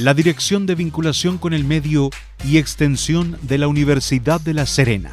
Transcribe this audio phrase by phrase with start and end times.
[0.00, 2.08] la Dirección de Vinculación con el Medio
[2.42, 5.10] y Extensión de la Universidad de La Serena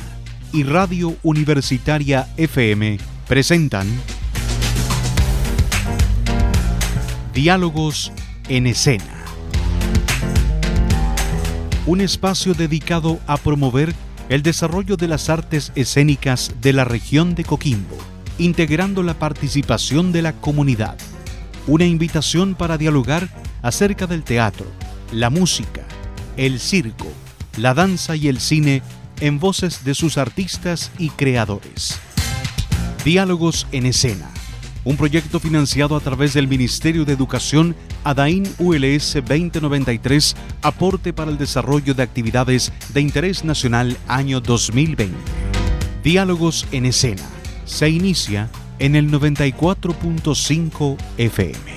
[0.53, 2.97] y Radio Universitaria FM
[3.27, 3.85] presentan
[7.33, 8.13] Diálogos
[8.47, 9.25] en Escena.
[11.85, 13.93] Un espacio dedicado a promover
[14.29, 17.97] el desarrollo de las artes escénicas de la región de Coquimbo,
[18.37, 20.97] integrando la participación de la comunidad.
[21.67, 23.27] Una invitación para dialogar
[23.61, 24.65] acerca del teatro,
[25.11, 25.83] la música,
[26.35, 27.07] el circo,
[27.57, 28.81] la danza y el cine
[29.19, 31.99] en voces de sus artistas y creadores.
[33.03, 34.29] Diálogos en escena,
[34.83, 41.37] un proyecto financiado a través del Ministerio de Educación ADAIN ULS 2093, aporte para el
[41.37, 45.15] desarrollo de actividades de interés nacional año 2020.
[46.03, 47.23] Diálogos en escena
[47.65, 51.76] se inicia en el 94.5 FM.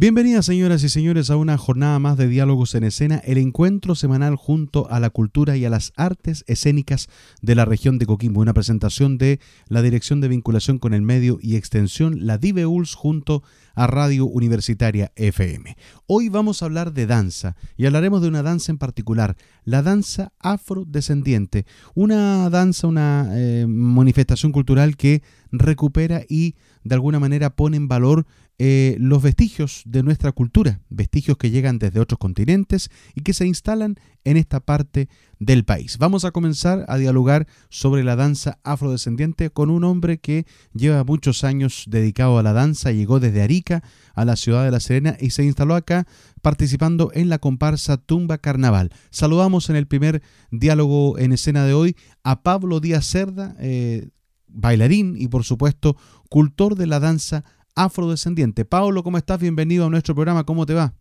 [0.00, 4.34] Bienvenidas señoras y señores a una jornada más de Diálogos en Escena, el encuentro semanal
[4.34, 7.10] junto a la cultura y a las artes escénicas
[7.42, 11.38] de la región de Coquimbo, una presentación de la Dirección de Vinculación con el Medio
[11.42, 13.42] y Extensión, la DIVEULS, junto
[13.74, 15.76] a Radio Universitaria FM.
[16.06, 20.32] Hoy vamos a hablar de danza y hablaremos de una danza en particular, la danza
[20.38, 26.54] afrodescendiente, una danza, una eh, manifestación cultural que recupera y
[26.84, 28.26] de alguna manera pone en valor
[28.62, 33.46] eh, los vestigios de nuestra cultura, vestigios que llegan desde otros continentes y que se
[33.46, 35.08] instalan en esta parte
[35.38, 35.96] del país.
[35.96, 40.44] Vamos a comenzar a dialogar sobre la danza afrodescendiente con un hombre que
[40.74, 43.82] lleva muchos años dedicado a la danza, llegó desde Arica
[44.14, 46.06] a la ciudad de La Serena y se instaló acá
[46.42, 48.90] participando en la comparsa Tumba Carnaval.
[49.08, 54.10] Saludamos en el primer diálogo en escena de hoy a Pablo Díaz Cerda, eh,
[54.48, 55.96] bailarín y por supuesto
[56.28, 57.59] cultor de la danza afrodescendiente.
[58.64, 59.40] Pablo, ¿cómo estás?
[59.40, 60.44] Bienvenido a nuestro programa.
[60.44, 60.94] ¿Cómo te va?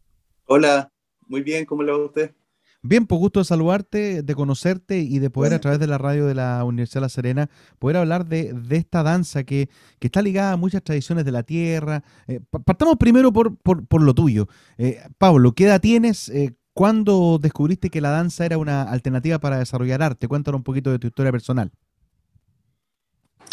[0.46, 0.92] Hola,
[1.28, 2.36] muy bien, ¿cómo le va a usted?
[2.82, 6.26] Bien, pues gusto de saludarte, de conocerte y de poder a través de la radio
[6.26, 9.70] de la Universidad de La Serena poder hablar de, esta danza que,
[10.00, 12.04] está ligada a muchas tradiciones de la tierra.
[12.28, 14.48] Eh, partamos primero por, por, lo tuyo.
[14.78, 16.30] Eh, Pablo, ¿qué edad tienes?
[16.30, 20.30] Eh, ¿Cuándo descubriste que la danza era una alternativa para desarrollar arte?
[20.30, 21.72] Cuéntanos un poquito de tu historia personal.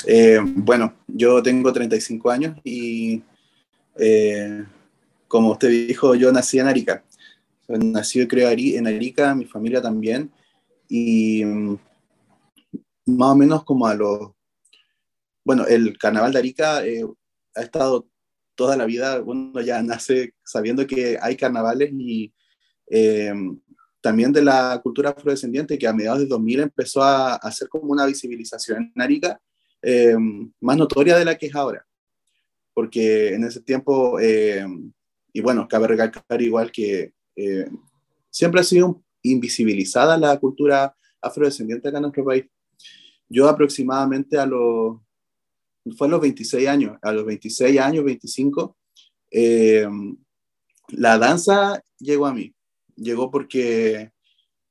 [0.04, 3.22] Eh, bueno, yo tengo 35 años y
[3.98, 4.64] eh,
[5.28, 7.04] como usted dijo, yo nací en Arica.
[7.68, 10.30] Nací y creé en Arica, mi familia también.
[10.88, 11.78] Y mm,
[13.06, 14.32] más o menos como a los...
[15.44, 17.04] Bueno, el carnaval de Arica eh,
[17.54, 18.08] ha estado
[18.54, 22.32] toda la vida, uno ya nace sabiendo que hay carnavales y
[24.00, 28.06] también de la cultura afrodescendiente que a mediados de 2000 empezó a hacer como una
[28.06, 29.40] visibilización en Arica
[29.88, 30.16] eh,
[30.60, 31.86] más notoria de la que es ahora.
[32.74, 34.66] Porque en ese tiempo, eh,
[35.32, 37.70] y bueno, cabe recalcar igual que eh,
[38.28, 42.46] siempre ha sido invisibilizada la cultura afrodescendiente acá en nuestro país.
[43.28, 44.98] Yo aproximadamente a los,
[45.96, 48.76] fue a los 26 años, a los 26 años, 25,
[50.88, 52.52] la danza llegó a mí.
[52.96, 54.10] Llegó porque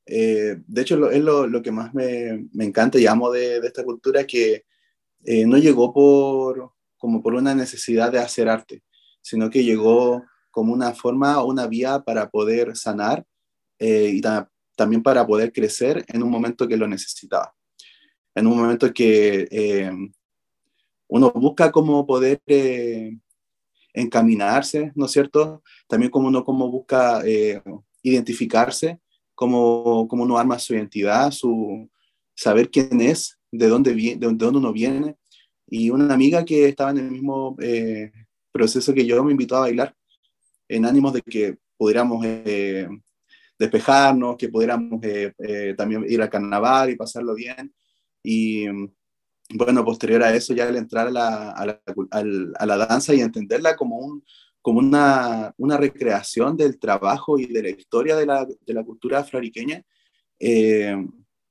[0.05, 4.27] de hecho, es lo, que más me, me, encanta y amo de, de, esta cultura,
[4.27, 4.65] que
[5.25, 8.83] eh, no llegó por, como por una necesidad de hacer arte,
[9.21, 13.25] sino que llegó como una forma, una vía para poder sanar
[13.79, 14.21] eh, y
[14.75, 17.53] también para poder crecer en un momento que lo necesitaba.
[18.35, 19.91] En un momento que eh,
[21.07, 22.41] uno busca cómo poder
[23.93, 25.63] encaminarse, ¿no es cierto?
[25.87, 27.21] También como uno como busca
[28.01, 28.99] identificarse,
[29.33, 31.89] como, como uno arma su identidad, su
[32.35, 35.15] saber quién es, de dónde, de dónde uno viene.
[35.67, 38.11] Y una amiga que estaba en el mismo eh,
[38.51, 39.95] proceso que yo me invitó a bailar
[40.67, 42.87] en ánimos de que pudiéramos eh,
[43.57, 47.73] despejarnos, que pudiéramos eh, también ir al carnaval y pasarlo bien.
[48.23, 48.65] Y
[49.53, 51.81] bueno, posterior a eso, ya al entrar a la, a la,
[52.59, 54.23] a la danza y entenderla como, un,
[54.61, 59.19] como una, una, recreación del trabajo y de la historia de la, de la cultura
[59.19, 59.83] afroariqueña,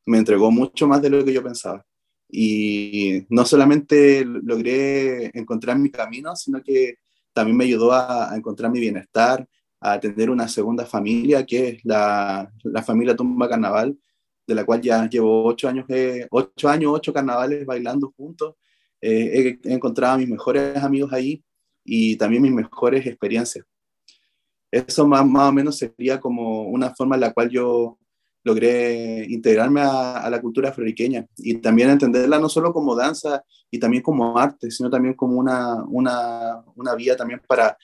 [0.06, 1.84] me entregó mucho más de lo que yo pensaba.
[2.28, 6.96] Y no solamente logré encontrar mi camino, sino que
[7.32, 9.46] también me ayudó a, encontrar mi bienestar,
[9.80, 13.98] a tener una segunda familia, que es la, la familia Tumba Carnaval,
[14.46, 18.54] de la cual ya llevo ocho años, eh, ocho años, ocho carnavales bailando juntos.
[19.00, 21.42] Eh, he, encontrado a mis mejores amigos ahí
[21.84, 23.64] y también mis mejores experiencias.
[24.70, 27.98] Eso más, más o menos sería como una forma en la cual yo
[28.44, 34.02] logré integrarme a, la cultura afroariqueña y también entenderla no solo como danza y también
[34.02, 37.76] como arte, sino también como una, una, una vía también para,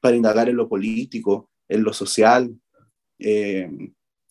[0.00, 2.50] para indagar en lo político, en lo social
[3.18, 3.70] eh,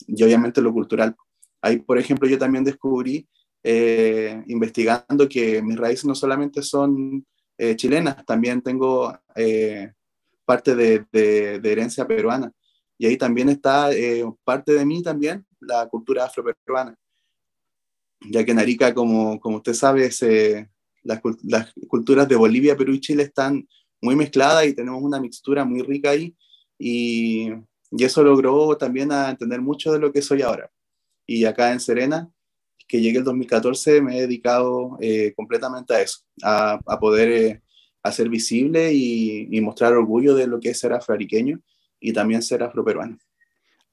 [0.08, 1.16] y obviamente lo cultural.
[1.62, 3.28] Ahí, por ejemplo, yo también descubrí,
[3.64, 7.26] eh, investigando, que mis raíces no solamente son
[7.58, 9.18] eh, chilenas, también tengo
[10.46, 12.52] parte de, de herencia peruana.
[12.98, 16.96] Y ahí también está eh, parte de mí también, la cultura afroperuana.
[18.30, 20.10] Ya que en Arica, como, como usted sabe,
[21.04, 21.22] las,
[21.88, 23.68] culturas de Bolivia, Perú y Chile están
[24.02, 26.36] muy mezcladas y tenemos una mixtura muy rica ahí.
[26.80, 27.50] Y,
[27.92, 30.72] y eso logró también a entender mucho de lo que soy ahora.
[31.26, 32.30] Y acá en Serena,
[32.88, 37.62] que llegué el 2014, me he dedicado eh, completamente a eso, a, poder eh,
[38.02, 41.62] hacer visible y, y, mostrar orgullo de lo que es ser afroariqueño
[42.04, 43.18] y también ser afroperuano.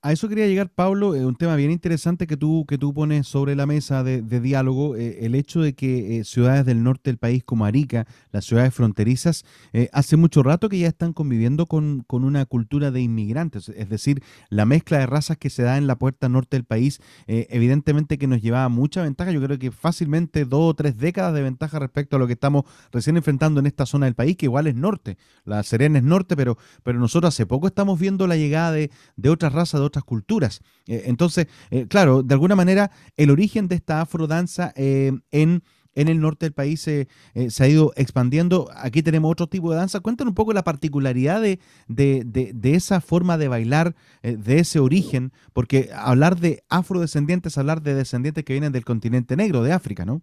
[0.03, 3.27] A eso quería llegar, Pablo, eh, un tema bien interesante que tú, que tú pones
[3.27, 7.19] sobre la mesa de, diálogo, eh, el hecho de que eh, ciudades del norte del
[7.19, 9.45] país como Arica, las ciudades fronterizas,
[9.93, 14.23] hace mucho rato que ya están conviviendo con, con, una cultura de inmigrantes, es decir,
[14.49, 18.27] la mezcla de razas que se da en la puerta norte del país, evidentemente que
[18.27, 22.17] nos llevaba mucha ventaja, yo creo que fácilmente dos o tres décadas de ventaja respecto
[22.17, 25.19] a lo que estamos recién enfrentando en esta zona del país, que igual es norte,
[25.45, 29.29] la Serena es norte, pero, pero nosotros hace poco estamos viendo la llegada de, de
[29.29, 30.61] otras razas, de otras culturas.
[30.87, 35.63] Eh, entonces, eh, claro, de alguna manera el origen de esta afrodanza eh, en,
[35.95, 38.71] en el norte del país se ha ido expandiendo.
[38.75, 40.01] Aquí tenemos otro tipo de danza.
[40.01, 41.59] Cuéntanos un poco la particularidad de,
[41.89, 48.45] de, esa forma de bailar, de ese origen, porque hablar de afrodescendientes, hablar de descendientes
[48.45, 50.23] que vienen del continente negro, de África, ¿no?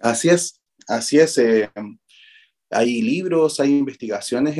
[0.00, 1.38] Así es, así es.
[2.70, 4.56] hay libros, hay investigaciones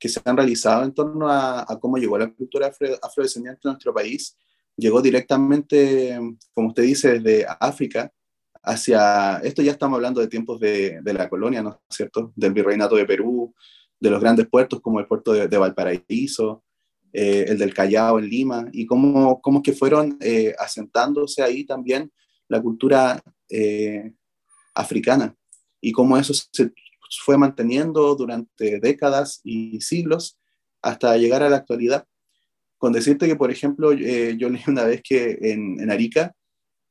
[0.00, 4.34] que se han realizado en torno a, cómo llegó la cultura afrodescendiente a nuestro país.
[4.74, 6.18] Llegó directamente,
[6.54, 8.10] como usted dice, desde África
[8.62, 12.32] hacia, esto ya estamos hablando de tiempos de, la colonia, ¿no es cierto?
[12.34, 13.54] Del virreinato de Perú,
[14.00, 16.64] de los grandes puertos como el puerto de, Valparaíso,
[17.12, 22.10] eh, el del Callao en Lima, y cómo, cómo que fueron eh, asentándose ahí también
[22.48, 24.14] la cultura eh,
[24.74, 25.36] africana
[25.80, 26.72] y cómo eso se,
[27.18, 30.38] fue manteniendo durante décadas y siglos
[30.82, 32.06] hasta llegar a la actualidad.
[32.78, 36.34] Con decirte que, por ejemplo, eh, yo leí una vez que en, Arica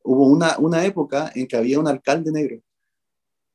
[0.03, 2.61] hubo una, una, época en que había un alcalde negro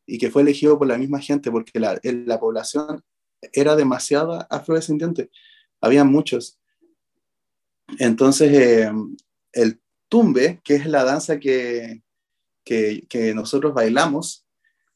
[0.07, 3.03] y que fue elegido por la misma gente porque la, la población
[3.53, 5.31] era demasiado afrodescendiente,
[5.81, 6.59] había muchos.
[7.99, 8.91] Entonces, eh,
[9.53, 12.03] el tumbe, que es la danza que,
[12.65, 14.44] que nosotros bailamos,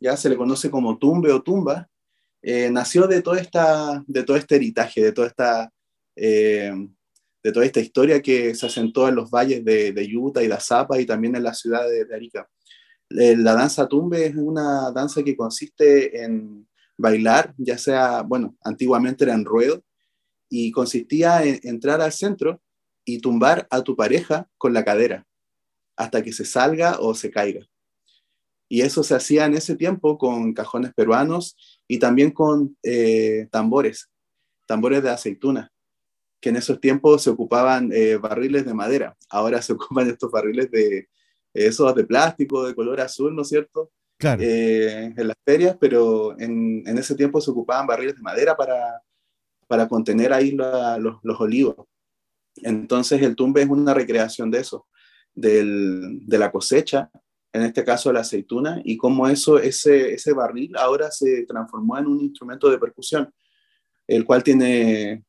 [0.00, 1.88] ya se le conoce como tumbe o tumba,
[2.42, 5.72] eh, nació de, toda esta, de todo este heritaje, de toda esta,
[6.14, 6.72] eh,
[7.42, 10.54] de toda esta historia que se asentó en los valles de, de Utah y de
[10.54, 12.48] Azapa y también en la ciudad de, Arica.
[13.10, 19.24] Eh, la danza tumbe es una danza que consiste en bailar, ya sea, bueno, antiguamente
[19.24, 19.82] era en ruedo,
[20.50, 22.60] y consistía en entrar al centro
[23.04, 25.26] y tumbar a tu pareja con la cadera
[25.96, 27.66] hasta que se salga o se caiga.
[28.68, 31.56] Y eso se hacía en ese tiempo con cajones peruanos
[31.88, 34.10] y también con eh, tambores,
[34.66, 35.72] tambores de aceituna,
[36.40, 39.16] que en esos tiempos se ocupaban eh, barriles de madera.
[39.30, 41.08] Ahora se ocupan estos barriles de
[41.54, 43.90] esos de plástico de color azul, ¿no es cierto?
[44.18, 44.42] Claro.
[44.42, 49.02] Eh, en las ferias, pero en, en, ese tiempo se ocupaban barriles de madera para,
[49.66, 51.86] para contener ahí los, los, olivos.
[52.56, 54.88] Entonces el tumbe es una recreación de eso,
[55.34, 57.10] del, de la cosecha
[57.52, 62.06] en este caso la aceituna, y cómo eso, ese, ese barril ahora se transformó en
[62.06, 63.32] un instrumento de percusión,
[64.06, 65.24] el cual tiene,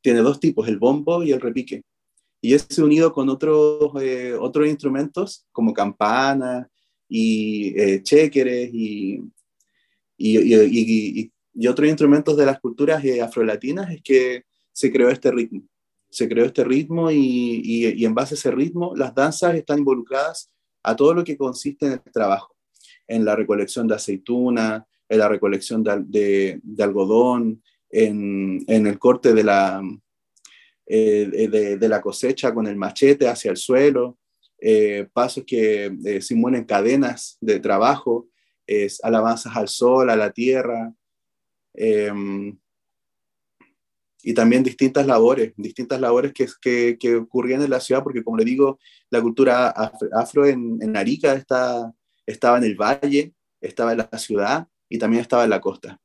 [0.00, 1.82] tiene dos tipos, el bombo y el repique.
[2.40, 6.68] Y ese unido con otros, eh, otros instrumentos como campanas
[7.08, 9.20] y eh, chéqueres y,
[10.16, 15.62] y, y, otros instrumentos de las culturas eh, afrolatinas es que se creó este ritmo.
[16.10, 20.50] Se creó este ritmo y, en base a ese ritmo las danzas están involucradas
[20.82, 22.54] a todo lo que consiste en el trabajo,
[23.06, 29.82] en la recolección de aceituna, en la recolección de, algodón, en, el corte de la,
[30.86, 34.18] eh, de, la cosecha con el machete hacia el suelo,
[34.60, 38.28] eh, pasos que eh, simulan cadenas de trabajo,
[38.66, 40.92] es alabanzas al sol, a la tierra,
[41.74, 42.58] em,
[44.28, 48.44] y también distintas labores, distintas labores que, que, ocurrían en la ciudad, porque como le
[48.44, 51.90] digo, la cultura afro en, en, Arica está,
[52.26, 53.32] estaba en el valle,
[53.62, 55.98] estaba en la ciudad y también estaba en la costa.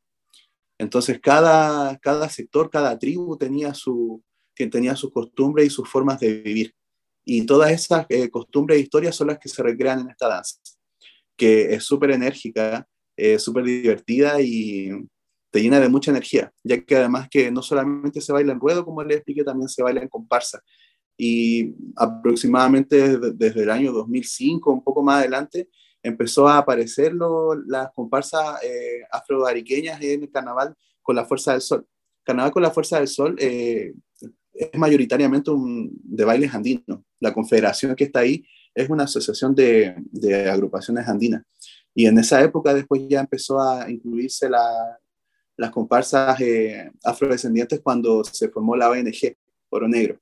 [0.77, 4.23] Entonces cada, cada sector, cada tribu tenía, su,
[4.55, 6.73] tenía sus costumbres y sus formas de vivir.
[7.25, 10.61] Y todas esas eh, costumbres e historias son las que se recrean en esta danza,
[11.35, 12.87] que es súper enérgica,
[13.37, 14.91] súper divertida y
[15.53, 18.83] te llena de mucha energía, ya que además que no solamente se baila en ruedo,
[18.83, 20.63] como les expliqué, también se baila en comparsa.
[21.15, 25.69] Y aproximadamente desde el año 2005, un poco más adelante,
[26.01, 27.13] empezó a aparecer
[27.67, 31.85] las comparsas eh, afroariqueñas en el carnaval con la Fuerza del Sol.
[32.23, 33.93] Carnaval con la Fuerza del Sol eh,
[34.55, 37.01] es mayoritariamente un, de bailes andinos.
[37.19, 38.43] La confederación que está ahí
[38.73, 41.43] es una asociación de, de agrupaciones andinas.
[41.93, 44.97] Y en esa época después ya empezó a incluirse la,
[45.55, 49.35] las comparsas eh, afrodescendientes cuando se formó la ONG
[49.69, 50.19] Oro Negro.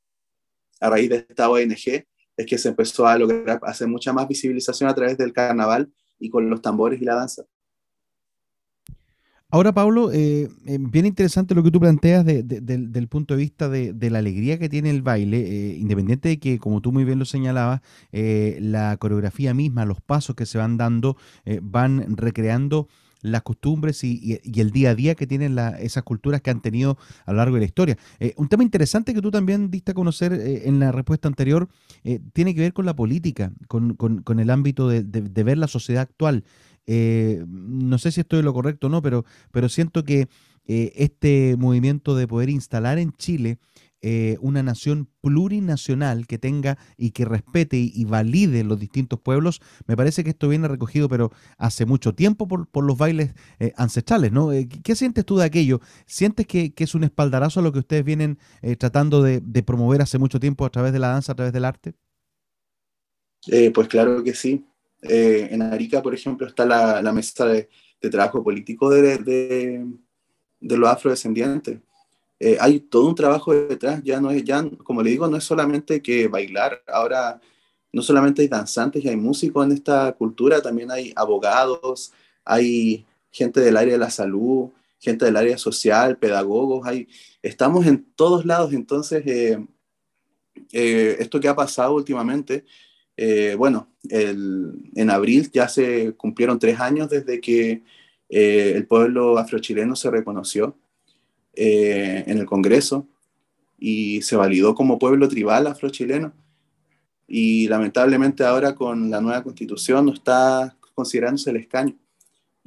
[0.79, 2.05] A raíz de esta ONG
[2.37, 6.29] es que se empezó a lograr hacer mucha más visibilización a través del carnaval y
[6.29, 7.43] con los tambores y la danza.
[9.53, 14.09] Ahora, Pablo, eh, eh, bien interesante lo que tú planteas del punto de vista de,
[14.09, 17.81] la alegría que tiene el baile, independiente de que, como tú muy bien lo señalabas,
[18.11, 21.17] la coreografía misma, los pasos que se van dando,
[21.61, 22.87] van recreando
[23.21, 27.31] las costumbres y, el día a día que tienen esas culturas que han tenido a
[27.31, 27.97] lo largo de la historia.
[28.19, 31.69] Eh, un tema interesante que tú también diste a conocer eh, en la respuesta anterior
[32.03, 35.03] eh, tiene que ver con la política, con, el ámbito de,
[35.43, 36.43] ver la sociedad actual.
[36.87, 40.27] no sé si estoy lo correcto o no, pero, pero siento que
[40.65, 43.57] este movimiento de poder instalar en Chile
[44.03, 49.95] eh, una nación plurinacional que tenga y que respete y, valide los distintos pueblos, me
[49.95, 54.53] parece que esto viene recogido, pero hace mucho tiempo por, los bailes eh, ancestrales, ¿no?
[54.53, 55.81] Eh, ¿Qué sientes tú de aquello?
[56.07, 58.39] ¿Sientes que, es un espaldarazo a lo que ustedes vienen
[58.79, 61.93] tratando de, promover hace mucho tiempo a través de la danza, a través del arte?
[63.71, 64.65] pues claro que sí.
[65.03, 67.69] en Arica, por ejemplo, está la, mesa de,
[68.09, 69.19] trabajo político de,
[70.59, 71.77] de los afrodescendientes
[72.43, 75.43] eh, hay todo un trabajo detrás, ya no es, ya, como le digo, no es
[75.43, 77.39] solamente que bailar, ahora
[77.93, 82.11] no solamente hay danzantes y hay músicos en esta cultura, también hay abogados,
[82.43, 87.07] hay gente del área de la salud, gente del área social, pedagogos, hay,
[87.43, 89.63] estamos en todos lados, entonces eh,
[90.71, 92.65] eh, esto que ha pasado últimamente,
[93.55, 97.83] bueno, en abril ya se cumplieron tres años desde que
[98.29, 100.75] el pueblo afrochileno se reconoció
[101.53, 103.07] eh, en el Congreso
[103.77, 106.33] y se validó como pueblo tribal afrochileno.
[107.27, 111.95] Y lamentablemente ahora con la nueva constitución no está considerándose el escaño.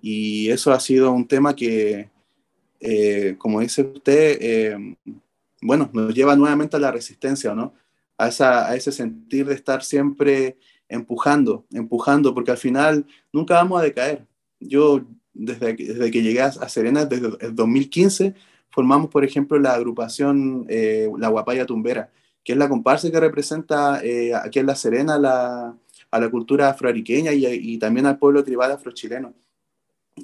[0.01, 2.11] Y eso ha sido un tema que,
[2.81, 4.97] eh, como dice usted, eh,
[5.63, 7.75] bueno, nos lleva nuevamente a la resistencia, ¿no?
[8.19, 13.81] A, esa, a ese sentir de estar siempre empujando, empujando, porque al final nunca vamos
[13.81, 14.27] a decaer.
[14.61, 18.35] Yo, desde, desde que llegué a Serena, desde el 2015,
[18.75, 22.11] formamos, por ejemplo, la agrupación eh, La Guapaya Tumbera,
[22.43, 25.77] que es la comparsa que representa eh, aquí en La Serena la,
[26.11, 29.33] a la cultura afroariqueña y, y, también al pueblo tribal afrochileno.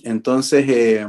[0.03, 1.07] Entonces, eh,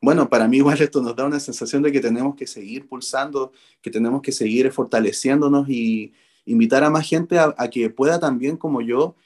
[0.00, 3.52] bueno, para mí igual esto nos da una sensación de que tenemos que seguir pulsando,
[3.82, 6.14] que tenemos que seguir fortaleciéndonos y
[6.46, 9.16] invitar a más gente a, que pueda también, como yo,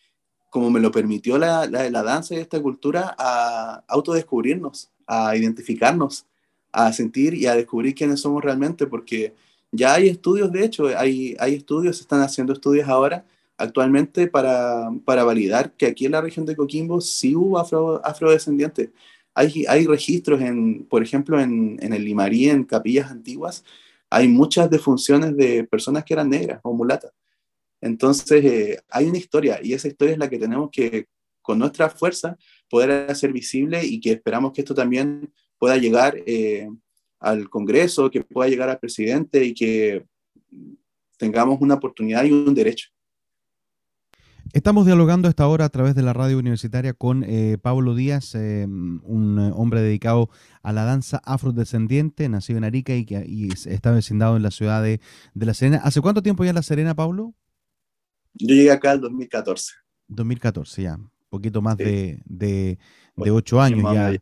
[0.50, 6.26] como me lo permitió la, la, la danza y esta cultura, a autodescubrirnos, a identificarnos
[6.74, 9.32] a sentir y a descubrir quiénes somos realmente, porque
[9.70, 13.24] ya hay estudios, de hecho, hay, hay estudios, se están haciendo estudios ahora,
[13.56, 18.90] actualmente, para, para validar que aquí en la región de Coquimbo sí hubo afro, afrodescendientes.
[19.34, 23.64] Hay, hay registros, en, por ejemplo, en, en el Limarí, en capillas antiguas,
[24.10, 27.12] hay muchas defunciones de personas que eran negras o mulatas.
[27.80, 31.06] Entonces, eh, hay una historia y esa historia es la que tenemos que,
[31.42, 32.36] con nuestra fuerza,
[32.70, 35.32] poder hacer visible y que esperamos que esto también
[35.64, 36.68] pueda llegar eh,
[37.20, 40.04] al Congreso, que pueda llegar al presidente y que
[41.16, 42.90] tengamos una oportunidad y un derecho.
[44.52, 48.34] Estamos dialogando a esta hora a través de la radio universitaria con eh, Pablo Díaz,
[48.34, 50.28] eh, un hombre dedicado
[50.62, 53.24] a la danza afrodescendiente, nacido en Arica y, que,
[53.64, 55.00] está vecindado en la ciudad de,
[55.32, 55.78] La Serena.
[55.82, 57.32] ¿Hace cuánto tiempo ya en La Serena, Pablo?
[58.34, 59.72] Yo llegué acá en 2014.
[60.08, 60.96] 2014, ya.
[60.96, 62.76] Un poquito más de, de,
[63.30, 64.12] ocho años ya.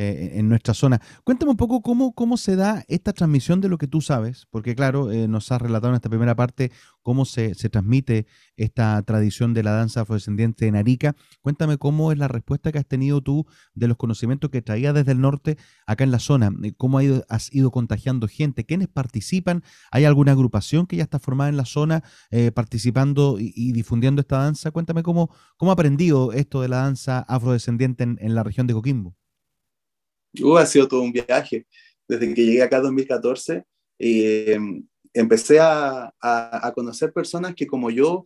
[0.00, 1.00] Eh, en nuestra zona.
[1.24, 4.76] Cuéntame un poco cómo, cómo se da esta transmisión de lo que tú sabes, porque
[4.76, 6.70] claro, eh, nos has relatado en esta primera parte
[7.02, 11.16] cómo se, transmite esta tradición de la danza afrodescendiente en Arica.
[11.42, 15.10] Cuéntame cómo es la respuesta que has tenido tú de los conocimientos que traías desde
[15.10, 20.04] el norte acá en la zona, eh, cómo has ido contagiando gente, quiénes participan, hay
[20.04, 22.04] alguna agrupación que ya está formada en la zona
[22.54, 24.70] participando y, difundiendo esta danza.
[24.70, 29.16] Cuéntame cómo, cómo ha aprendido esto de la danza afrodescendiente en la región de Coquimbo.
[30.40, 31.66] Uh, ha sido todo un viaje.
[32.08, 33.64] Desde que llegué acá en 2014,
[33.98, 34.58] eh,
[35.12, 38.24] empecé a, a, conocer personas que como yo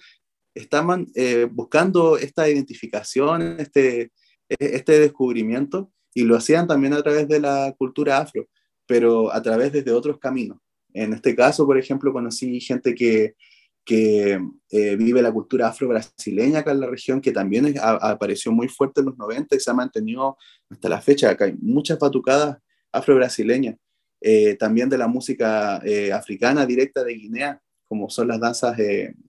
[0.54, 4.12] estaban eh, buscando esta identificación, este,
[4.48, 8.46] este descubrimiento, y lo hacían también a través de la cultura afro,
[8.86, 10.58] pero a través de otros caminos.
[10.92, 13.34] En este caso, por ejemplo, conocí gente que,
[13.84, 19.00] que eh, vive la cultura afro-brasileña acá en la región, que también apareció muy fuerte
[19.00, 20.36] en los 90 y se ha mantenido
[20.70, 21.30] hasta la fecha.
[21.30, 22.58] Acá hay muchas batucadas
[22.92, 23.76] afro-brasileñas.
[24.20, 28.76] Eh, también de la música eh, africana directa de Guinea, como son las danzas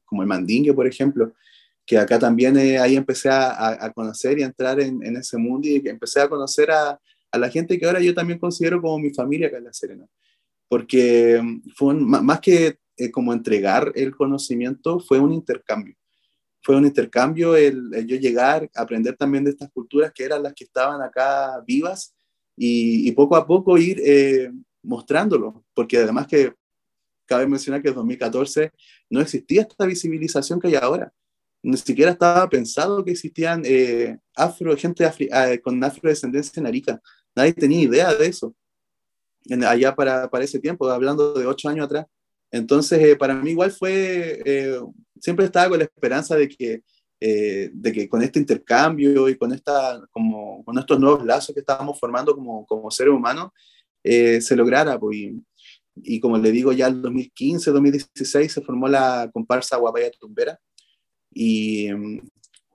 [0.06, 1.34] como el mandingue, por ejemplo,
[1.86, 6.22] que acá también ahí empecé a, conocer y a entrar en, ese mundo y empecé
[6.22, 6.98] a conocer a,
[7.32, 10.06] a, la gente que ahora yo también considero como mi familia acá en La Serena.
[10.70, 15.96] Porque mm, fue más que eh, como entregar el conocimiento, fue un intercambio.
[16.62, 20.64] Fue un intercambio el, yo llegar, aprender también de estas culturas que eran las que
[20.64, 22.16] estaban acá vivas
[22.56, 24.52] y, poco a poco ir eh,
[24.84, 26.54] mostrándolo, porque además que
[27.26, 28.72] cabe mencionar que en 2014
[29.10, 31.12] no existía esta visibilización que hay ahora.
[31.64, 37.02] Ni siquiera estaba pensado que existían eh, afro, gente ah, con afrodescendencia en Arica.
[37.36, 38.54] Nadie tenía idea de eso.
[39.66, 42.06] allá para, para ese tiempo, hablando de ocho años atrás.
[42.54, 44.80] Entonces, eh, para mí igual fue, eh,
[45.20, 46.84] siempre estaba con la esperanza de que,
[47.20, 51.62] eh, de que con este intercambio y con, esta, como, con estos nuevos lazos que
[51.62, 53.50] estábamos formando como, como seres humanos,
[54.04, 55.00] se lograra.
[55.00, 55.42] Pues, y,
[55.96, 60.60] y, como le digo, ya en 2015, 2016 se formó la comparsa Guapaya Tumbera,
[61.32, 61.88] y,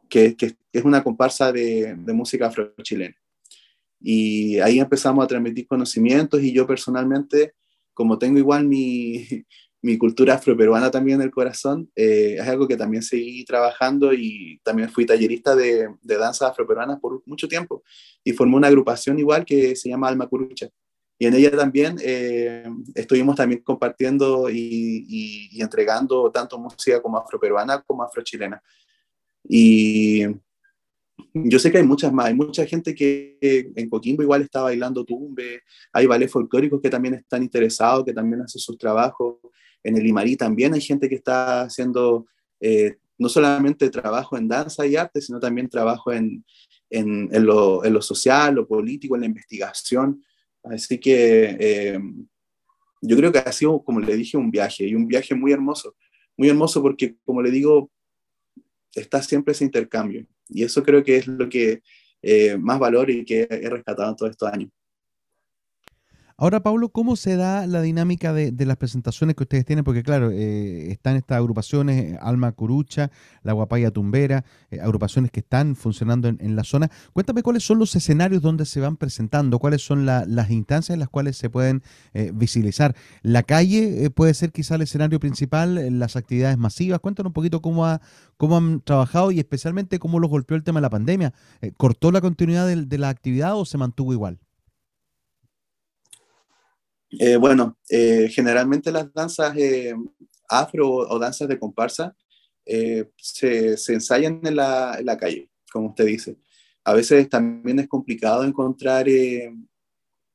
[0.08, 3.14] que, que, es una comparsa de, de música afro-chilena.
[4.00, 7.54] Y ahí empezamos a transmitir conocimientos y yo personalmente,
[7.94, 9.26] como tengo igual mi,
[9.80, 14.60] mi cultura afroperuana también en el corazón, eh, es algo que también seguí trabajando y
[14.64, 17.82] también fui tallerista de, de danzas afroperuanas por mucho tiempo
[18.24, 20.68] y formé una agrupación igual que se llama Alma Curucha.
[21.20, 27.82] Y en ella también eh, estuvimos también compartiendo y, y, entregando tanto música como afroperuana
[27.82, 28.62] como afrochilena.
[29.48, 30.22] Y
[31.34, 33.36] yo sé que hay muchas más, hay mucha gente que
[33.74, 35.62] en Coquimbo igual está bailando tumbe,
[35.92, 39.38] hay ballets folclóricos que también están interesados, que también hacen sus trabajos,
[39.82, 42.26] en el Imarí también hay gente que está haciendo
[42.60, 46.44] eh, no solamente trabajo en danza y arte, sino también trabajo en,
[46.90, 50.22] en, lo, social, lo político, en la investigación.
[50.62, 52.00] Así que eh,
[53.02, 55.96] yo creo que ha sido, como le dije, un viaje y un viaje muy hermoso.
[56.36, 57.90] Muy hermoso porque, como le digo,
[58.94, 60.26] está siempre ese intercambio.
[60.48, 61.82] Y eso creo que es lo que
[62.22, 64.70] eh, más valor y que he rescatado en todos estos años.
[66.40, 69.84] Ahora, Pablo, ¿cómo se da la dinámica de, las presentaciones que ustedes tienen?
[69.84, 73.10] Porque, claro, eh, están estas agrupaciones, eh, Alma Curucha,
[73.42, 76.92] La Guapaya Tumbera, eh, agrupaciones que están funcionando en, la zona.
[77.12, 81.08] Cuéntame cuáles son los escenarios donde se van presentando, cuáles son las instancias en las
[81.08, 81.82] cuales se pueden
[82.34, 82.94] visibilizar.
[83.22, 87.00] La calle puede ser quizá el escenario principal, las actividades masivas.
[87.00, 88.00] Cuéntanos un poquito cómo, ha,
[88.36, 91.34] cómo han trabajado y especialmente cómo los golpeó el tema de la pandemia.
[91.76, 94.38] ¿Cortó la continuidad de la actividad o se mantuvo igual?
[97.10, 99.94] Eh, bueno, eh, generalmente las danzas eh,
[100.48, 102.14] afro o danzas de comparsa
[103.16, 106.36] se, ensayan en la, calle, como usted dice.
[106.84, 109.06] A veces también es complicado encontrar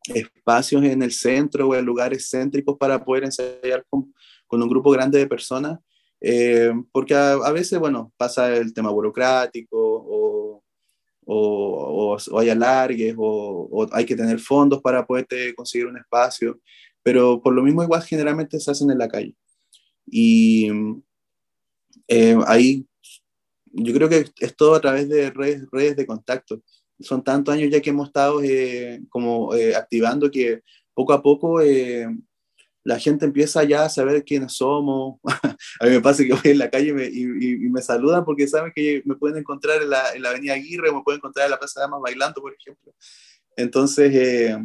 [0.06, 4.14] espacios en el centro o en lugares céntricos para poder ensayar con,
[4.48, 5.80] con un grupo grande de personas,
[6.92, 10.33] porque a, a, veces, bueno, pasa el tema burocrático o
[11.26, 16.60] o, o, hay alargues o, hay que tener fondos para poder conseguir un espacio,
[17.02, 19.36] pero por lo mismo igual generalmente se hacen en la calle.
[20.06, 20.70] Y
[22.08, 22.86] eh, ahí
[23.74, 26.62] yo creo que es todo a través de redes, redes de contacto.
[27.00, 30.62] Son tantos años ya que hemos estado eh, como eh, activando que
[30.94, 31.60] poco a poco
[32.84, 35.20] la gente empieza ya a saber quiénes somos.
[35.80, 37.26] a mí me pasa que voy en la calle y,
[37.70, 41.02] me saludan porque saben que me pueden encontrar en la, en la Avenida Aguirre me
[41.02, 42.94] pueden encontrar en la Plaza de Damas bailando, por ejemplo.
[43.56, 44.58] Entonces, eh,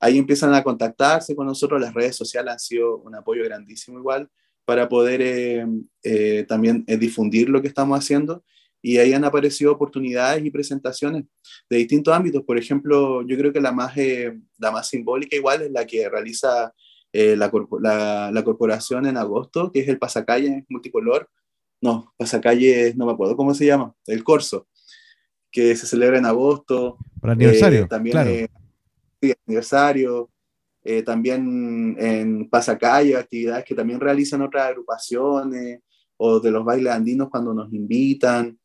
[0.00, 1.80] ahí empiezan a contactarse con nosotros.
[1.80, 4.28] Las redes sociales han sido un apoyo grandísimo igual
[4.64, 5.66] para poder eh,
[6.02, 8.44] eh, también difundir lo que estamos haciendo.
[8.84, 11.24] Y ahí han aparecido oportunidades y presentaciones
[11.70, 12.42] de distintos ámbitos.
[12.42, 13.94] Por ejemplo, yo creo que la más,
[14.58, 16.74] la más simbólica igual es la que realiza
[17.12, 17.50] eh, la,
[18.32, 21.28] la, corporación en agosto, que es el pasacalle multicolor.
[21.80, 24.68] No, pasacalle, no me acuerdo cómo se llama, el Corso,
[25.50, 26.96] que se celebra en agosto.
[27.20, 27.82] Para aniversario.
[27.82, 28.30] Eh, también, claro.
[29.20, 30.30] sí, aniversario.
[30.84, 35.80] Eh, también en pasacalle, actividades que también realizan otras agrupaciones
[36.16, 38.58] o de los bailes andinos cuando nos invitan.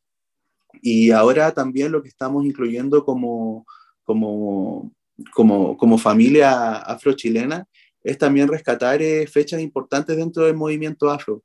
[0.82, 3.66] Y ahora también lo que estamos incluyendo como,
[4.04, 4.92] como,
[5.34, 7.68] como, como familia afrochilena
[8.10, 11.44] es también rescatar fechas importantes dentro del movimiento afro,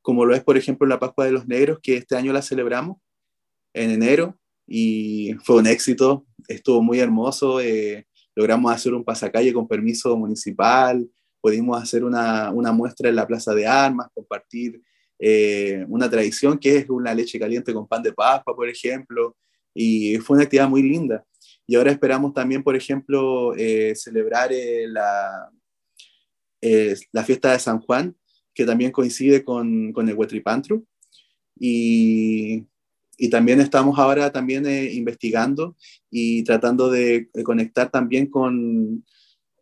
[0.00, 2.96] como lo es, por ejemplo, la Pascua de los Negros, que este año la celebramos
[3.74, 7.58] en enero y fue un éxito, estuvo muy hermoso,
[8.34, 11.06] logramos hacer un pasacalle con permiso municipal,
[11.40, 14.80] pudimos hacer una, una muestra en la Plaza de Armas, compartir
[15.18, 19.36] eh, una tradición que es una leche caliente con pan de papa, por ejemplo,
[19.74, 21.24] y fue una actividad muy linda.
[21.66, 25.50] Y ahora esperamos también, por ejemplo, eh, celebrar eh, la,
[26.60, 28.16] la fiesta de San Juan,
[28.54, 30.84] que también coincide con, con el Huetripantru.
[31.58, 32.64] Y,
[33.16, 35.76] y, también estamos ahora también investigando
[36.10, 39.04] y tratando de, conectar también con,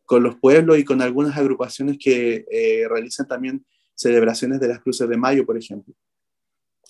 [0.04, 2.44] con, los pueblos y con algunas agrupaciones que
[2.88, 5.94] realizan también celebraciones de las Cruces de Mayo, por ejemplo.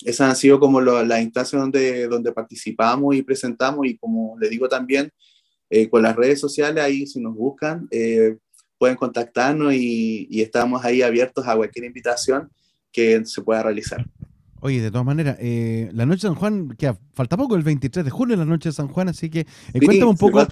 [0.04, 4.68] Esas han sido como las instancias donde, donde participamos y presentamos y como le digo
[4.68, 5.10] también,
[5.70, 8.36] eh, con las redes sociales, ahí si nos buscan, eh,
[8.78, 12.50] pueden contactarnos y, estamos ahí abiertos a cualquier invitación
[12.92, 14.04] que se pueda realizar.
[14.60, 18.04] Oye, de todas maneras, eh, la noche de San Juan, que falta poco, el 23
[18.04, 20.46] de junio, la noche de San Juan, así que cuéntame un poco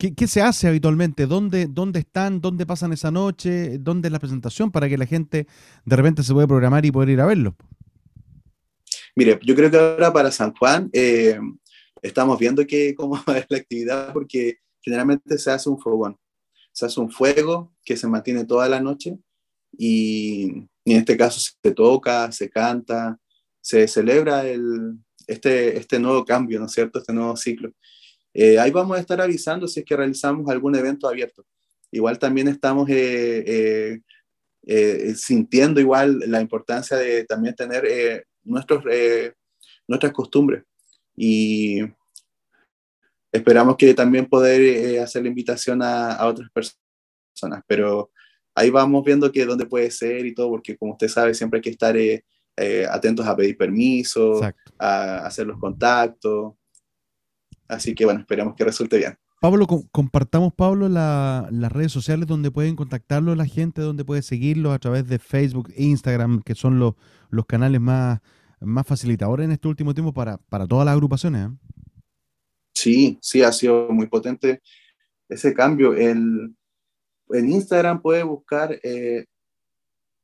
[0.00, 1.26] ¿Qué, se hace habitualmente?
[1.26, 2.40] ¿Dónde, ¿Dónde están?
[2.40, 3.76] ¿Dónde pasan esa noche?
[3.76, 5.46] ¿Dónde es la presentación para que la gente
[5.84, 7.54] de repente se pueda programar y poder ir a verlo?
[9.14, 11.38] Mire, yo creo que ahora para San Juan eh,
[12.00, 16.16] estamos viendo que cómo va la actividad porque generalmente se hace un fogón.
[16.72, 19.18] Se hace un fuego que se mantiene toda la noche
[19.76, 20.50] y,
[20.84, 23.18] en este caso se toca, se canta,
[23.60, 26.98] se celebra el, este, este nuevo cambio, ¿no es cierto?
[26.98, 27.70] Este nuevo ciclo.
[28.32, 31.44] Eh, ahí vamos a estar avisando si es que realizamos algún evento abierto.
[31.90, 34.00] Igual también estamos eh,
[34.66, 38.84] eh, sintiendo igual la importancia de también tener nuestros,
[39.88, 40.64] nuestras costumbres
[41.16, 41.80] y
[43.32, 48.10] esperamos que también poder hacer la invitación a, otras personas, pero
[48.54, 51.62] ahí vamos viendo que dónde puede ser y todo, porque como usted sabe, siempre hay
[51.62, 51.96] que estar
[52.90, 54.40] atentos a pedir permiso,
[54.78, 56.54] a hacer los contactos.
[57.68, 59.16] Así que bueno, esperamos que resulte bien.
[59.40, 64.78] Pablo, compartamos, Pablo, las redes sociales donde pueden contactarlo la gente, donde puede seguirlo a
[64.78, 66.92] través de Facebook e Instagram, que son los,
[67.30, 68.20] los canales más,
[68.60, 70.38] más facilitadores en este último tiempo para,
[70.68, 71.48] todas las agrupaciones.
[71.48, 71.54] ¿eh?
[72.74, 74.62] Sí, sí, ha sido muy potente
[75.28, 75.94] ese cambio.
[75.94, 76.54] El,
[77.30, 79.26] en Instagram puede buscar eh,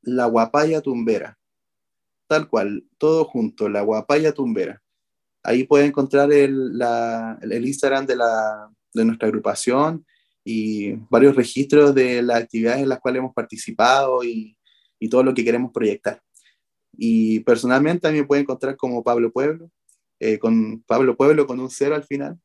[0.03, 1.39] la guapaya tumbera,
[2.29, 4.83] tal cual, todo junto, la guapaya tumbera.
[5.43, 6.73] Ahí puede encontrar el,
[7.43, 10.05] Instagram de, la, de nuestra agrupación
[10.45, 14.57] y varios registros de las actividades en las cuales hemos participado y,
[14.99, 16.21] y todo lo que queremos proyectar.
[16.93, 19.71] Y personalmente también me puede encontrar como Pablo Pueblo,
[20.21, 22.39] eh, con Pablo Pueblo con un cero al final.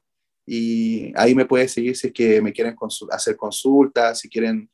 [0.46, 2.76] Y ahí me puede seguir si es que me quieren
[3.12, 4.70] hacer consultas, si quieren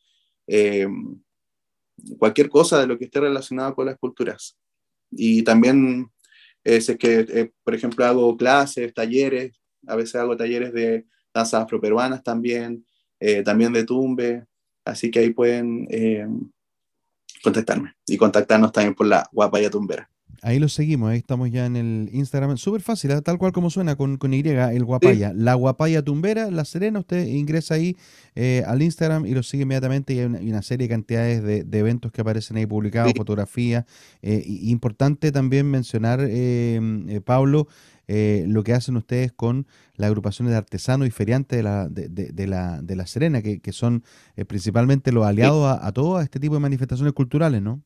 [0.47, 0.87] eh,
[2.17, 4.57] cualquier cosa de lo que esté relacionado con las culturas.
[5.11, 6.09] Y también
[6.63, 12.23] es que, eh, por ejemplo, hago clases, talleres, a veces hago talleres de danzas afroperuanas
[12.23, 12.85] también,
[13.19, 14.45] eh, también de tumbe,
[14.83, 16.27] así que ahí pueden eh,
[17.43, 20.09] contactarme y contactarnos también por la Guapaya Tumbera.
[20.43, 22.57] Ahí lo seguimos, ahí estamos ya en el Instagram.
[22.57, 23.21] Súper fácil, ¿eh?
[23.21, 25.33] tal cual como suena, con, con Y, el Guapaya.
[25.33, 27.97] La Guapaya Tumbera, La Serena, usted ingresa ahí
[28.35, 32.11] eh, al Instagram y lo sigue inmediatamente y hay una, serie de cantidades de, eventos
[32.11, 33.85] que aparecen ahí publicados, fotografías.
[34.21, 36.19] Eh, importante también mencionar,
[37.25, 37.67] Pablo,
[38.07, 42.81] lo que hacen ustedes con las agrupaciones de artesanos y feriantes de la, de, la,
[42.83, 44.03] de la Serena, que, son
[44.47, 47.81] principalmente los aliados a, a todo este tipo de manifestaciones culturales, ¿no?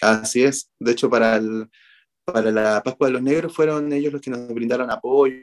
[0.00, 0.70] Así es.
[0.78, 1.40] De hecho, para,
[2.24, 5.36] para la Pascua de los Negros fueron ellos los que nos brindaron apoyo,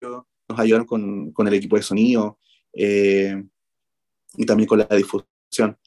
[0.00, 2.38] nos ayudaron con, con el equipo de sonido
[2.72, 3.42] eh,
[4.34, 5.78] y también con la difusión.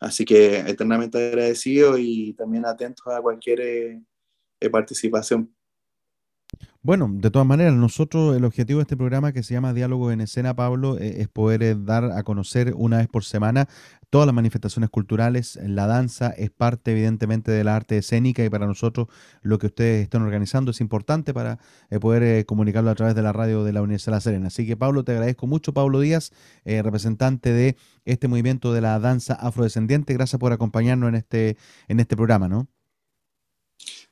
[0.00, 5.52] Así que eternamente agradecido y también atentos a cualquier eh, participación.
[6.80, 10.20] Bueno, de todas maneras, nosotros el objetivo de este programa que se llama Diálogo en
[10.20, 13.68] Escena, Pablo, eh, es poder eh, dar a conocer una vez por semana
[14.10, 15.58] todas las manifestaciones culturales.
[15.60, 19.08] La danza es parte, evidentemente, de la arte escénica y para nosotros
[19.42, 21.58] lo que ustedes están organizando es importante para
[21.90, 24.46] eh, poder comunicarlo a través de la radio de la Universidad de La Serena.
[24.46, 25.74] Así que, Pablo, te agradezco mucho.
[25.74, 26.32] Pablo Díaz,
[26.64, 30.14] representante de este movimiento de la danza afrodescendiente.
[30.14, 31.56] Gracias por acompañarnos en este,
[31.88, 32.68] en este programa, ¿no?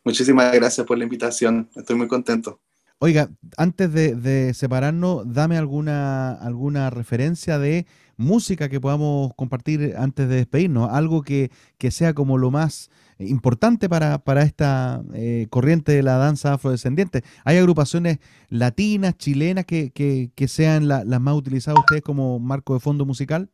[0.06, 1.68] Muchísimas gracias por la invitación.
[1.74, 2.60] Estoy muy contento.
[3.00, 10.36] Oiga, antes de, separarnos, dame alguna, alguna referencia de música que podamos compartir antes de
[10.36, 11.50] despedirnos, algo que,
[11.90, 12.88] sea como lo más
[13.18, 17.24] importante para, esta eh, corriente de la danza afrodescendiente.
[17.44, 23.50] ¿Hay agrupaciones latinas, chilenas que, sean las más utilizadas ustedes como marco de fondo musical?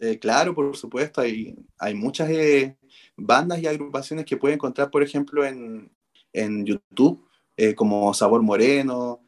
[0.00, 2.76] Eh, claro, por supuesto, hay, hay muchas eh,
[3.16, 5.90] bandas y agrupaciones que pueden encontrar, por ejemplo, en,
[6.32, 9.22] en YouTube, eh, como Sabor Moreno,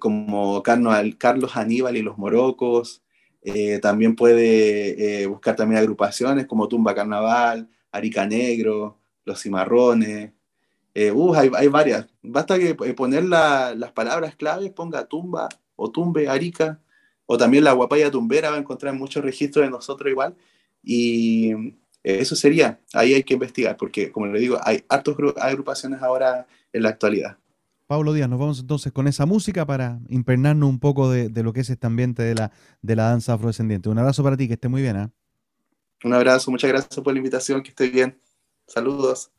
[0.00, 3.04] como Carlos Aníbal y los Morocos.
[3.80, 10.32] también puede buscar también agrupaciones como Tumba Carnaval, Arica Negro, Los Cimarrones.
[11.14, 12.08] Uh, hay, hay, varias.
[12.22, 16.80] Basta que poner las palabras claves, ponga tumba o tumbe, arica,
[17.30, 20.34] o también la guapaya tumbera va a encontrar muchos registros de nosotros igual.
[20.82, 21.52] Y
[22.02, 26.82] eso sería, ahí hay que investigar, porque como le digo, hay hartas agrupaciones ahora en
[26.82, 27.36] la actualidad.
[27.86, 31.60] Pablo Díaz, nos vamos entonces con esa música para impregnarnos un poco de, lo que
[31.60, 33.90] es este ambiente de la, de la danza afrodescendiente.
[33.90, 34.96] Un abrazo para ti, que esté muy bien.
[34.96, 35.08] ¿eh?
[36.04, 38.18] Un abrazo, muchas gracias por la invitación, que esté bien.
[38.66, 39.30] Saludos.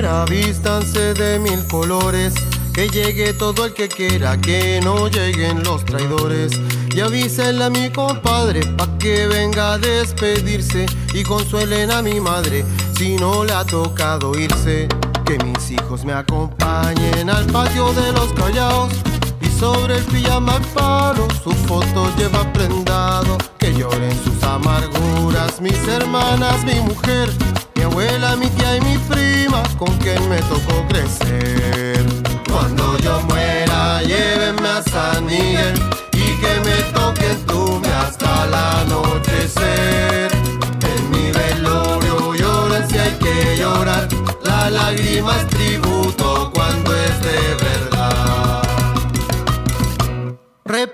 [0.00, 2.34] Muera, vístanse de mil colores.
[2.72, 6.52] Que llegue todo el que quiera, que no lleguen los traidores.
[6.94, 12.64] Y avísenle a mi compadre pa' que venga a despedirse y consuelen a mi madre
[12.96, 14.88] si no le ha tocado irse.
[15.26, 18.92] Que mis hijos me acompañen al patio de los callados
[19.40, 23.36] y sobre el pijama paro su foto lleva prendado.
[23.58, 27.28] Que lloren sus amarguras mis hermanas, mi mujer
[27.80, 32.04] mi abuela, mi tía y mi prima, con quien me tocó crecer.
[32.46, 35.74] Cuando yo muera, llévenme a San Miguel
[36.12, 40.30] y que me toquen tumbe hasta el anochecer.
[40.92, 44.08] En mi velorio lloren si hay que llorar,
[44.44, 46.29] la lágrima es tributo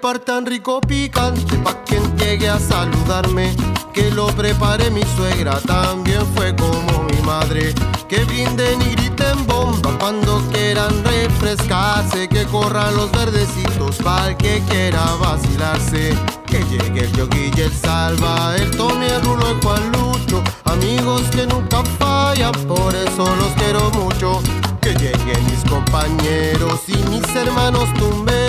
[0.07, 3.53] Repartan rico picante pa' quien llegue a saludarme
[3.93, 7.75] que lo prepare mi suegra también fue como mi madre.
[8.09, 12.29] Que brinden y griten bomba cuando quieran refrescarse.
[12.29, 16.15] Que corran los verdecitos para que quiera vacilarse.
[16.47, 20.41] Que llegue el yogi y el salva, el Tommy, el Rulo, el Juan Lucho.
[20.67, 24.41] Amigos que nunca fallan, por eso los quiero mucho.
[24.81, 28.46] Que lleguen mis compañeros y mis hermanos tumberos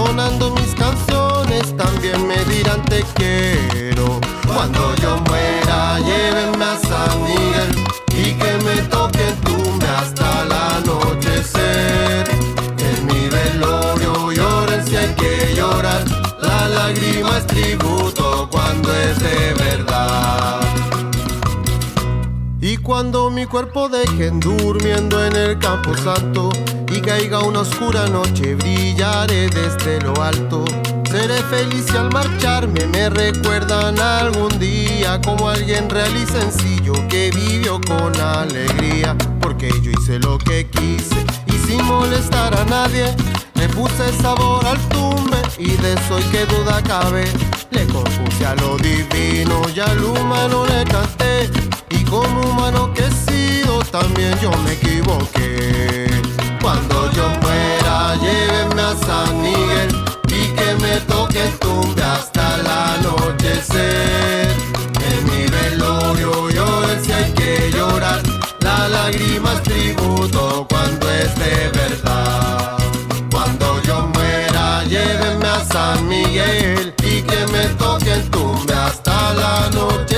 [0.00, 4.18] entonando mis canciones también me dirán te quiero.
[4.46, 12.28] Cuando yo muera, llévenme a San Miguel y que me toquen tumbe hasta el anochecer.
[12.78, 16.02] En mi velorio lloren si hay que llorar,
[16.40, 19.69] la lágrima es tributo cuando es de verdad.
[23.00, 26.50] Cuando mi cuerpo dejen durmiendo en el campo santo
[26.92, 30.66] y caiga una oscura noche, brillaré desde lo alto
[31.10, 37.30] Seré feliz y al marcharme me recuerdan algún día como alguien real y sencillo que
[37.34, 39.16] vivió con alegría.
[39.40, 43.06] Porque yo hice lo que quise y sin molestar a nadie.
[43.54, 47.24] Le puse sabor al tumbe y de eso y que duda cabe.
[47.70, 51.69] Le compuse a lo divino y al humano le canté.
[52.10, 56.10] Y como humano que he sido también yo me equivoqué.
[56.60, 64.48] Cuando yo muera, llévenme a San Miguel que me toque tumbe hasta el anochecer.
[65.08, 68.20] En mi velorio lloren si que llorar,
[68.58, 72.76] la lágrima es tributo cuando es de verdad.
[73.30, 80.09] Cuando yo muera, llévenme a San Miguel y que me toque tumbe hasta el anochecer.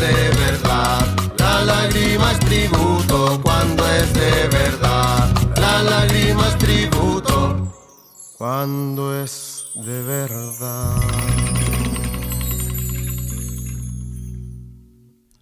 [0.00, 1.20] De verdad
[1.64, 5.30] lágrima es tributo cuando es de verdad.
[5.56, 7.72] La lágrima es tributo
[8.38, 11.29] cuando es de verdad.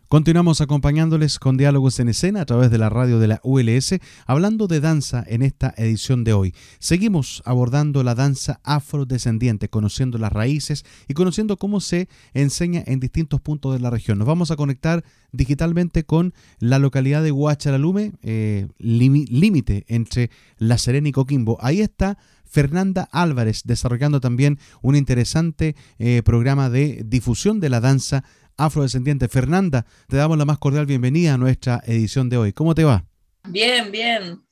[0.08, 4.66] Continuamos acompañándoles con Diálogos en Escena a través de la radio de la ULS, hablando
[4.66, 6.54] de danza en esta edición de hoy.
[6.78, 13.42] Seguimos abordando la danza afrodescendiente, conociendo las raíces y conociendo cómo se enseña en distintos
[13.42, 14.16] puntos de la región.
[14.16, 21.10] Nos vamos a conectar digitalmente con la localidad de Huacharalume, eh, límite entre La Serena
[21.10, 21.58] y Coquimbo.
[21.60, 22.16] Ahí está
[22.46, 28.24] Fernanda Álvarez, desarrollando también un interesante eh, programa de difusión de la danza
[28.58, 29.28] afrodescendiente.
[29.28, 32.52] Fernanda, te damos la más cordial bienvenida a nuestra edición de hoy.
[32.52, 33.04] ¿Cómo te va?
[33.48, 34.42] Bien, bien.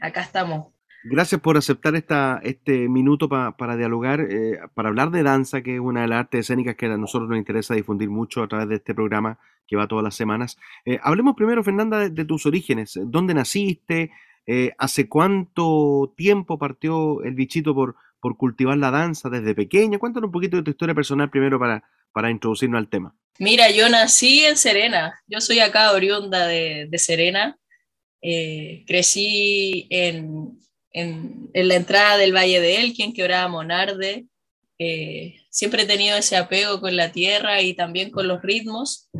[0.00, 0.68] Acá estamos.
[1.08, 5.80] Gracias por aceptar esta, este minuto para dialogar, eh, para hablar de danza, que es
[5.80, 8.76] una de las artes escénicas que a nosotros nos interesa difundir mucho a través de
[8.76, 10.58] este programa que va todas las semanas.
[10.84, 12.98] Eh, hablemos primero, Fernanda, de, tus orígenes.
[13.04, 14.10] ¿Dónde naciste?
[14.46, 19.98] Eh, ¿Hace cuánto tiempo partió el bichito por, por cultivar la danza desde pequeña?
[19.98, 21.84] Cuéntanos un poquito de tu historia personal primero para,
[22.16, 23.14] para introducirnos al tema.
[23.38, 25.20] Mira, yo nací en Serena.
[25.26, 27.58] Yo soy acá oriunda de, Serena.
[28.22, 30.58] crecí en,
[30.92, 34.24] en, la entrada del Valle de Elquen, quebrada Monarde.
[34.78, 39.10] Eh, siempre he tenido ese apego con la tierra y también con los ritmos.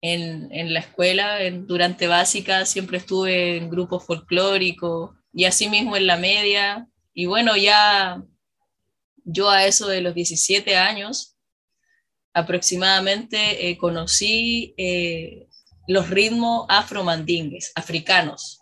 [0.00, 6.18] En, en la escuela, durante básica, siempre estuve en grupos folclóricos y asimismo en la
[6.18, 6.86] media.
[7.14, 8.22] Y bueno, ya
[9.24, 11.31] yo a eso de los 17 años
[12.34, 15.48] aproximadamente eh, conocí eh,
[15.86, 18.60] los ritmos afromandingues, africanos.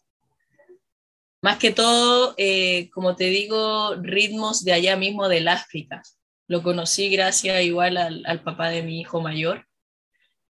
[1.43, 6.03] Más que todo, eh, como te digo, ritmos de allá mismo del África.
[6.49, 9.67] Lo conocí gracias igual al, papá de mi hijo mayor.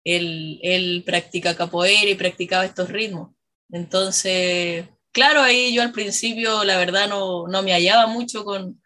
[0.04, 3.34] Él, él practica capoeira y practicaba estos ritmos.
[3.70, 8.83] Entonces, claro, ahí yo al principio la verdad no, no me hallaba mucho con,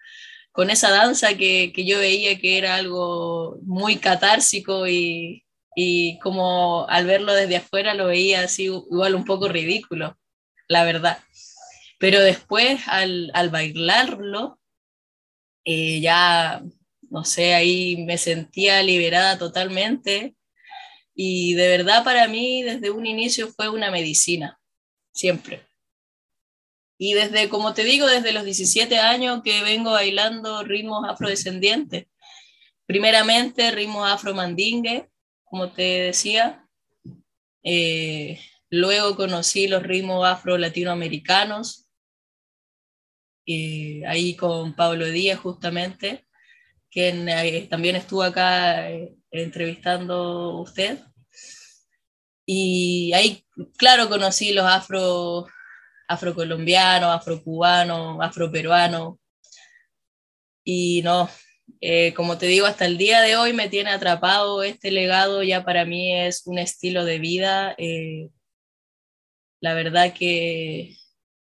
[0.58, 6.88] con esa danza que, que, yo veía que era algo muy catársico y, y como
[6.90, 10.18] al verlo desde afuera lo veía así igual un poco ridículo,
[10.68, 11.20] la verdad.
[12.00, 14.60] Pero después, al, bailarlo,
[15.64, 16.64] eh, ya,
[17.12, 20.36] no sé, ahí me sentía liberada totalmente.
[21.14, 24.60] Y de verdad para mí, desde un inicio fue una medicina,
[25.14, 25.67] siempre.
[26.98, 32.08] Y desde, como te digo, desde los 17 años que vengo bailando ritmos afrodescendientes.
[32.86, 35.10] Primeramente, ritmos afromandingue,
[35.44, 36.68] como te decía.
[37.64, 41.88] Eh, luego conocí los ritmos afro-latinoamericanos,
[44.08, 46.28] ahí con Pablo Díaz justamente,
[46.90, 51.00] quien eh, también estuvo acá eh, entrevistando usted.
[52.46, 53.46] Y ahí,
[53.78, 55.48] claro, conocí los afro,
[56.08, 59.18] afrocolombianos, afrocubanos, afroperuanos.
[60.64, 61.30] Y no,
[61.82, 65.64] eh, como te digo, hasta el día de hoy me tiene atrapado este legado, ya
[65.64, 67.76] para mí es un estilo de vida.
[69.60, 70.96] la verdad que,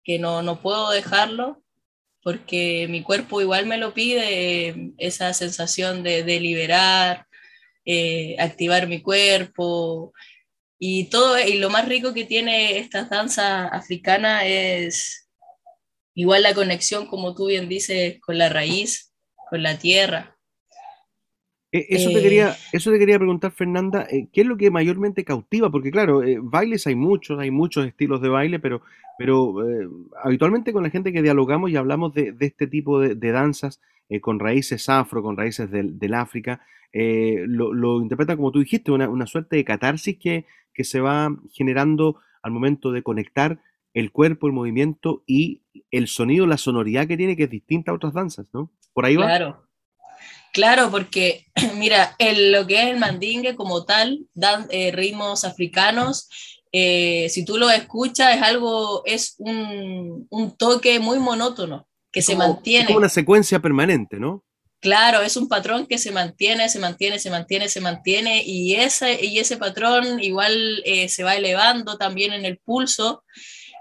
[0.03, 1.63] que no, no puedo dejarlo
[2.23, 7.27] porque mi cuerpo igual me lo pide, esa sensación de, liberar,
[7.85, 10.13] eh, activar mi cuerpo.
[10.86, 15.30] Y todo, y lo más rico que tiene esta danza africana es
[16.13, 19.13] igual la conexión, como tú bien dices, con la raíz,
[19.50, 20.38] con la tierra.
[21.72, 22.58] E, eso, te quería, eh.
[22.74, 25.72] eso te quería preguntar, Fernanda, eh, ¿qué es lo que mayormente cautiva?
[25.72, 28.82] Porque claro, bailes hay muchos, hay muchos estilos de baile, pero
[29.17, 29.88] pero eh,
[30.24, 33.80] habitualmente con la gente que dialogamos y hablamos de, este tipo de, danzas
[34.13, 39.26] eh, con raíces afro, con raíces del, África, eh, lo, interpretan como tú dijiste, una,
[39.26, 43.60] suerte de catarsis que, que, se va generando al momento de conectar
[43.95, 47.95] el cuerpo, el movimiento y el sonido, la sonoridad que tiene, que es distinta a
[47.95, 48.71] otras danzas, ¿no?
[48.93, 49.26] Por ahí va.
[49.26, 49.67] Claro.
[50.52, 51.47] Claro, porque
[51.78, 56.30] mira, lo que es el mandingue como tal, dan ritmos africanos,
[56.71, 62.84] eh, si tú lo escuchas, es algo, es un toque muy monótono, que se mantiene.
[62.84, 64.45] Es como una secuencia permanente, ¿no?
[64.80, 69.26] Claro, es un patrón que se mantiene, se mantiene, se mantiene, se mantiene, y ese,
[69.26, 73.23] y ese patrón igual eh, se va elevando también en el pulso.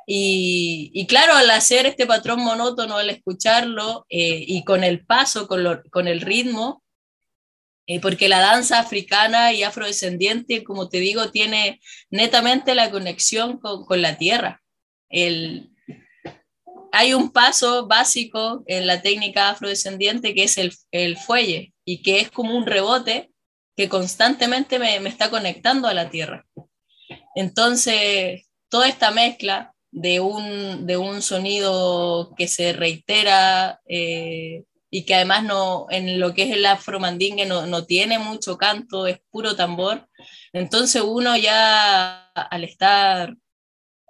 [0.06, 5.46] Y, y, claro, al hacer este patrón monótono, al escucharlo eh, y con el paso,
[5.46, 6.82] con, lo, con el ritmo,
[7.86, 14.00] eh, porque la danza africana y afrodescendiente, como te digo, tiene netamente la conexión con,
[14.00, 14.62] la tierra.
[16.92, 22.30] Hay un paso básico en la técnica afrodescendiente que es el, fuelle y que es
[22.30, 23.30] como un rebote
[23.76, 26.46] que constantemente me, está conectando a la tierra.
[27.34, 35.14] Entonces, toda esta mezcla de un, de un sonido que se reitera eh, y que
[35.14, 39.56] además no, en lo que es el afromandingue no, no tiene mucho canto, es puro
[39.56, 40.06] tambor.
[40.52, 43.34] Entonces uno ya al estar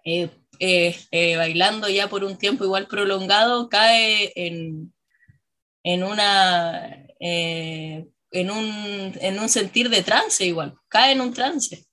[0.05, 0.29] eh,
[0.63, 4.93] eh, eh, bailando ya por un tiempo igual prolongado, cae en,
[5.83, 7.07] en una...
[7.19, 11.85] en un, en un sentir de trance igual, cae en un trance.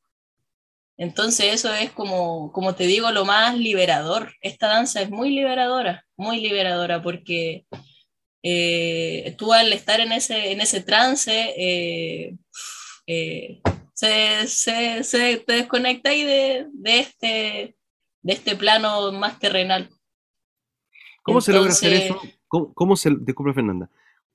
[1.00, 4.34] Entonces eso es como, como te digo, lo más liberador.
[4.42, 7.66] Esta danza es muy liberadora, muy liberadora porque
[8.44, 12.36] eh, tú al estar en ese, en ese trance, eh,
[13.08, 13.62] eh,
[13.94, 17.76] se, se, se, te desconecta ahí de, de, este,
[18.22, 19.90] de este plano más terrenal.
[21.24, 22.20] ¿Cómo se logra hacer eso?
[22.48, 23.90] ¿Cómo, cómo se, disculpa Fernanda,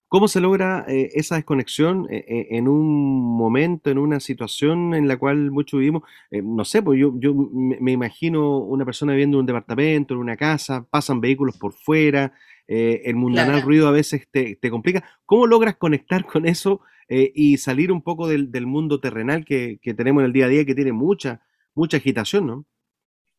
[0.08, 5.08] ¿cómo se logra eh, esa desconexión eh, eh, en un momento, en una situación en
[5.08, 6.04] la cual muchos vivimos?
[6.30, 10.36] no sé, pues yo, yo me imagino una persona viviendo en un departamento, en una
[10.36, 12.32] casa, pasan vehículos por fuera,
[12.66, 15.04] el mundanal ruido a veces te, te, complica.
[15.26, 19.92] ¿Cómo logras conectar con eso y salir un poco del, del mundo terrenal que, que,
[19.92, 21.42] tenemos en el día a día, que tiene mucha,
[21.74, 22.66] mucha agitación, ¿no?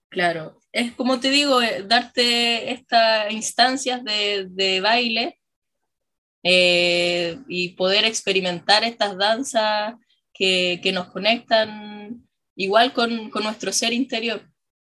[0.09, 5.39] Claro, es como te digo, eh, darte estas instancias de, de baile
[6.43, 9.95] eh, y poder experimentar estas danzas
[10.33, 14.47] que, que nos conectan igual con, con, nuestro ser interior.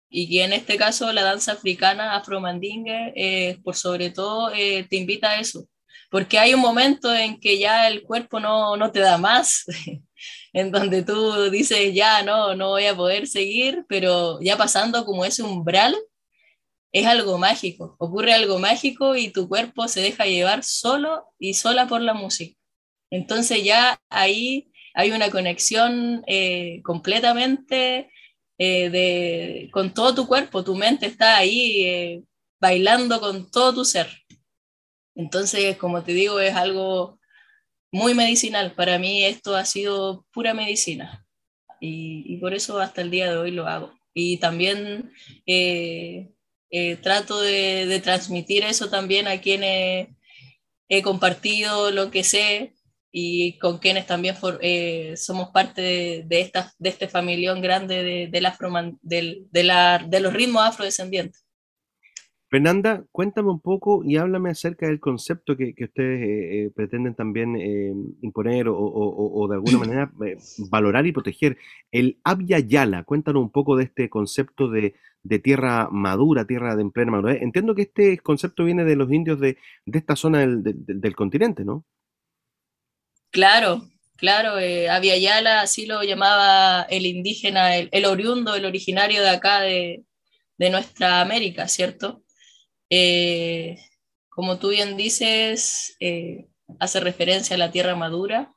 [0.09, 5.39] Y en este caso la danza africana afromandingue, eh, por sobre todo, te invita a
[5.39, 5.67] eso.
[6.09, 9.65] Porque hay un momento en que ya el cuerpo no, no te da más.
[10.57, 15.23] en donde tú dices, ya no, no voy a poder seguir, pero ya pasando como
[15.23, 15.95] ese umbral,
[16.91, 21.87] es algo mágico, ocurre algo mágico y tu cuerpo se deja llevar solo y sola
[21.87, 22.59] por la música.
[23.11, 28.09] Entonces ya ahí hay una conexión eh, completamente
[28.57, 32.23] eh, de, con todo tu cuerpo, tu mente está ahí eh,
[32.59, 34.07] bailando con todo tu ser.
[35.13, 37.19] Entonces, como te digo, es algo
[37.91, 38.73] muy medicinal.
[38.73, 41.25] Para mí esto ha sido pura medicina
[41.79, 43.93] y, por eso hasta el día de hoy lo hago.
[44.13, 45.11] Y también
[45.45, 46.29] eh,
[46.71, 50.09] eh, trato de, transmitir eso también a quienes
[50.89, 52.73] he compartido lo que sé
[53.11, 58.27] y con quienes también eh, somos parte de, de, esta, de este familión grande de,
[58.27, 61.46] de, de, la, de los ritmos afrodescendientes.
[62.57, 67.55] Fernanda, cuéntame un poco y háblame acerca del concepto que, ustedes eh, eh, pretenden también
[67.55, 67.93] eh,
[68.23, 70.11] imponer o, de alguna manera
[70.71, 71.59] valorar y proteger.
[71.91, 74.95] El Abya Yala, cuéntanos un poco de este concepto de,
[75.43, 77.43] tierra madura, tierra de en plena madurez.
[77.43, 81.85] Entiendo que este concepto viene de los indios de, esta zona del, continente, ¿no?
[83.29, 83.83] Claro,
[84.15, 84.53] claro.
[84.53, 90.05] Abya Yala, así lo llamaba el indígena, el, oriundo, el originario de acá de,
[90.57, 92.23] de nuestra América, ¿cierto?
[92.89, 93.77] Eh,
[94.29, 96.47] como tú bien dices, eh,
[96.79, 98.53] hace referencia a la tierra madura,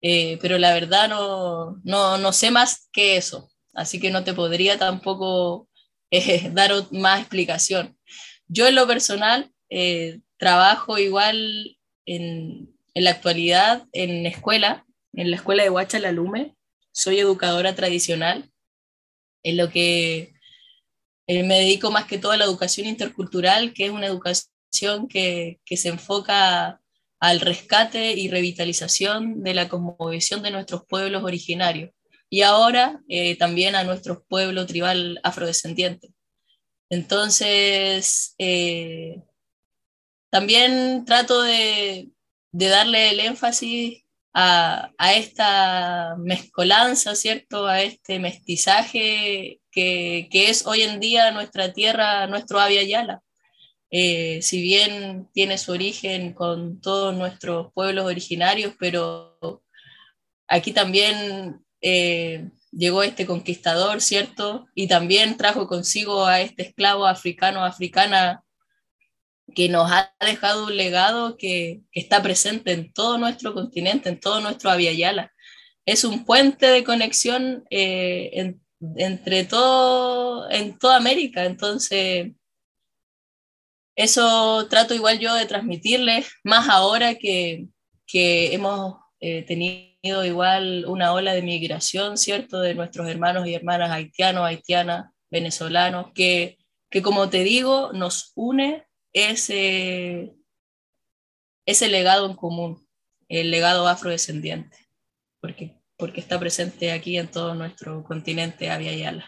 [0.00, 4.34] eh, pero la verdad no, no, no, sé más que eso, así que no te
[4.34, 5.68] podría tampoco
[6.52, 7.96] dar más explicación.
[8.48, 9.50] Yo en lo personal
[10.36, 14.84] trabajo igual en, en, la actualidad en escuela,
[15.14, 16.54] en la escuela de Huachalalume,
[16.92, 18.50] soy educadora tradicional,
[19.42, 20.34] en lo que
[21.32, 25.60] eh, me dedico más que todo a la educación intercultural, que es una educación que,
[25.64, 26.80] que se enfoca
[27.20, 31.90] al rescate y revitalización de la cosmovisión de nuestros pueblos originarios
[32.28, 36.12] y ahora eh, también a nuestro pueblo tribal afrodescendiente.
[36.90, 39.22] Entonces, eh,
[40.30, 42.10] también trato de,
[42.50, 44.01] de, darle el énfasis
[44.34, 47.66] a, a, esta mezcolanza, ¿cierto?
[47.66, 53.22] A este mestizaje que, es hoy en día nuestra tierra, nuestro Avia Yala.
[53.90, 59.62] Eh, si bien tiene su origen con todos nuestros pueblos originarios, pero
[60.48, 64.66] aquí también eh, llegó este conquistador, ¿cierto?
[64.74, 68.42] Y también trajo consigo a este esclavo africano, africana,
[69.54, 74.40] que nos ha dejado un legado que, está presente en todo nuestro continente, en todo
[74.40, 75.32] nuestro Yala.
[75.84, 78.54] Es un puente de conexión eh,
[78.96, 81.44] entre todo, en toda América.
[81.44, 82.32] Entonces,
[83.96, 87.66] eso trato igual yo de transmitirles, más ahora que,
[88.06, 92.60] que hemos eh, tenido igual una ola de migración, ¿cierto?
[92.60, 96.58] De nuestros hermanos y hermanas haitianos, haitianas, venezolanos, que,
[96.90, 100.34] que como te digo, nos une ese,
[101.66, 102.86] ese legado en común,
[103.28, 104.76] el legado afrodescendiente.
[105.40, 109.24] Porque porque está presente aquí en todo nuestro continente Avia Yala.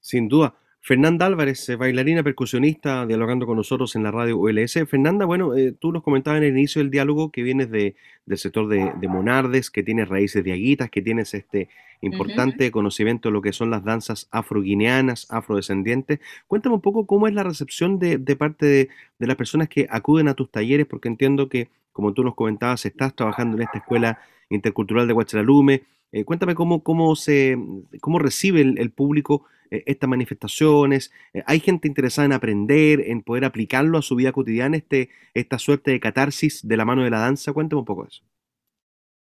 [0.00, 0.56] Sin duda.
[0.80, 4.88] Fernanda Álvarez, eh, bailarina percusionista, dialogando con nosotros en la radio ULS.
[4.88, 7.94] Fernanda, bueno, eh, tú nos comentabas en el inicio del diálogo que vienes de,
[8.26, 11.68] del sector de, Monardes, que tienes raíces de aguitas, que tienes este
[12.04, 16.20] importante conocimiento de lo que son las danzas afroguineanas, afrodescendientes.
[16.46, 18.88] Cuéntame un poco cómo es la recepción de, parte de,
[19.18, 22.84] de, las personas que acuden a tus talleres, porque entiendo que, como tú nos comentabas,
[22.86, 24.18] estás trabajando en esta escuela
[24.50, 25.82] intercultural de Huachalalume.
[26.12, 27.56] Eh, cuéntame cómo, cómo, se,
[28.00, 31.12] cómo recibe el, público estas manifestaciones?
[31.46, 35.90] ¿Hay gente interesada en aprender, en poder aplicarlo a su vida cotidiana, este, esta suerte
[35.90, 37.52] de catarsis de la mano de la danza?
[37.52, 38.22] Cuéntame un poco de eso.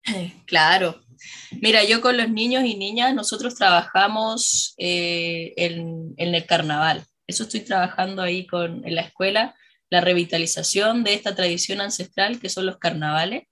[0.47, 1.01] Claro.
[1.61, 7.05] Mira, yo con los niños y niñas, nosotros trabajamos en, en, el carnaval.
[7.27, 9.55] Eso estoy trabajando ahí con, en la escuela,
[9.91, 13.45] la revitalización de esta tradición ancestral que son los carnavales.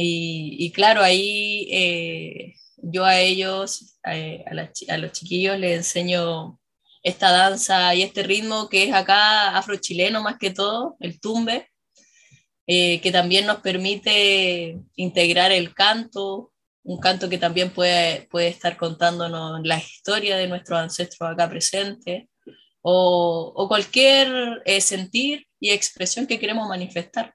[0.00, 6.60] Y, claro, ahí eh, yo a ellos, eh, a, los chiquillos, les enseño
[7.02, 11.68] esta danza y este ritmo que es acá afrochileno más que todo, el tumbe,
[12.68, 16.52] eh, que también nos permite integrar el canto,
[16.84, 22.28] un canto que también puede, puede estar contándonos la historia de nuestros ancestros acá presentes,
[22.80, 27.34] o, o cualquier sentir y expresión que queremos manifestar.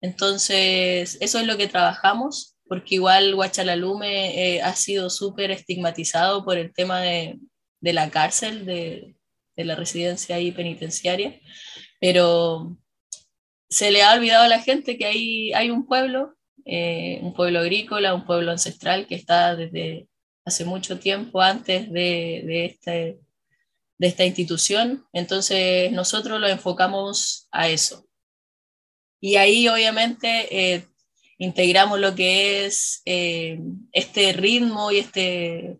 [0.00, 6.56] Entonces, eso es lo que trabajamos, porque igual Huachalalume eh, ha sido súper estigmatizado por
[6.56, 7.38] el tema de,
[7.80, 9.16] la cárcel, de,
[9.56, 11.38] la residencia ahí penitenciaria,
[12.00, 12.78] pero
[13.70, 17.60] se le ha olvidado a la gente que hay, hay un pueblo, eh, un pueblo
[17.60, 20.08] agrícola, un pueblo ancestral que está desde
[20.44, 23.20] hace mucho tiempo antes de, este,
[23.96, 28.06] de esta institución, entonces nosotros lo enfocamos a eso.
[29.20, 30.86] Y ahí obviamente eh,
[31.38, 33.60] integramos lo que es eh,
[33.92, 35.78] este ritmo y este,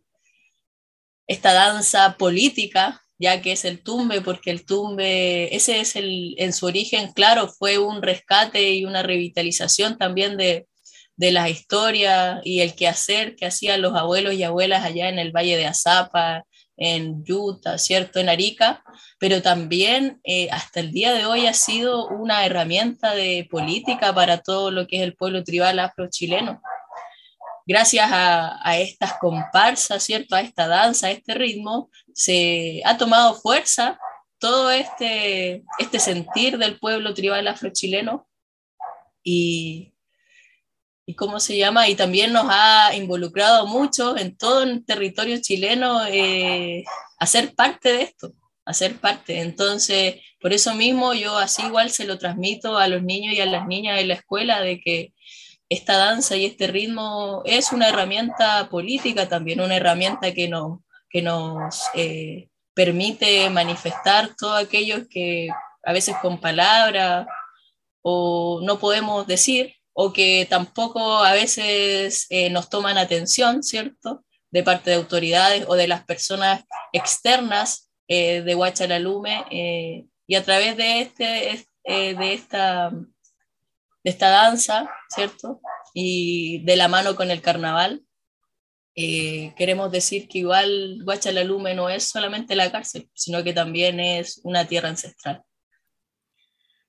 [1.27, 6.55] esta danza política, ya que es el tumbe, porque el tumbe, ese es el, en
[6.55, 10.67] su origen, claro, fue un rescate y una revitalización también de,
[11.17, 15.33] de las historias y el quehacer que hacían los abuelos y abuelas allá en el
[15.33, 16.45] Valle de Azapa,
[16.79, 18.21] en Utah, ¿cierto?
[18.21, 18.83] En Arica,
[19.19, 24.39] pero también eh, hasta el día de hoy ha sido una herramienta de política para
[24.39, 26.63] todo lo que es el pueblo tribal afro-chileno.
[27.71, 30.35] Gracias a, estas comparsas, ¿cierto?
[30.35, 33.97] A esta danza, a este ritmo, se ha tomado fuerza
[34.41, 38.27] todo este, este sentir del pueblo tribal afro-chileno
[39.23, 39.95] y
[41.07, 46.07] y cómo se llama, y también nos ha involucrado mucho en todo el territorio chileno
[46.07, 46.85] eh,
[47.19, 48.33] a ser parte de esto,
[48.65, 49.41] a ser parte.
[49.41, 53.47] Entonces, por eso mismo yo así igual se lo transmito a los niños y a
[53.47, 55.13] las niñas de la escuela de que
[55.71, 61.23] esta danza y este ritmo es una herramienta política también, una herramienta que nos, que
[61.23, 65.49] nos eh, permite manifestar todo aquello que
[65.85, 67.27] a veces con palabras
[68.03, 74.25] o no podemos decir, o que tampoco a veces eh, nos toman atención, ¿cierto?
[74.51, 79.45] De parte de autoridades o de las personas externas eh, de Huachalalume
[80.27, 82.91] y a través de, este, de, esta,
[84.03, 85.61] de esta danza, ¿cierto?
[85.95, 88.03] Y de la mano con el carnaval,
[88.95, 94.67] queremos decir que igual Huachalalume no es solamente la cárcel, sino que también es una
[94.67, 95.43] tierra ancestral.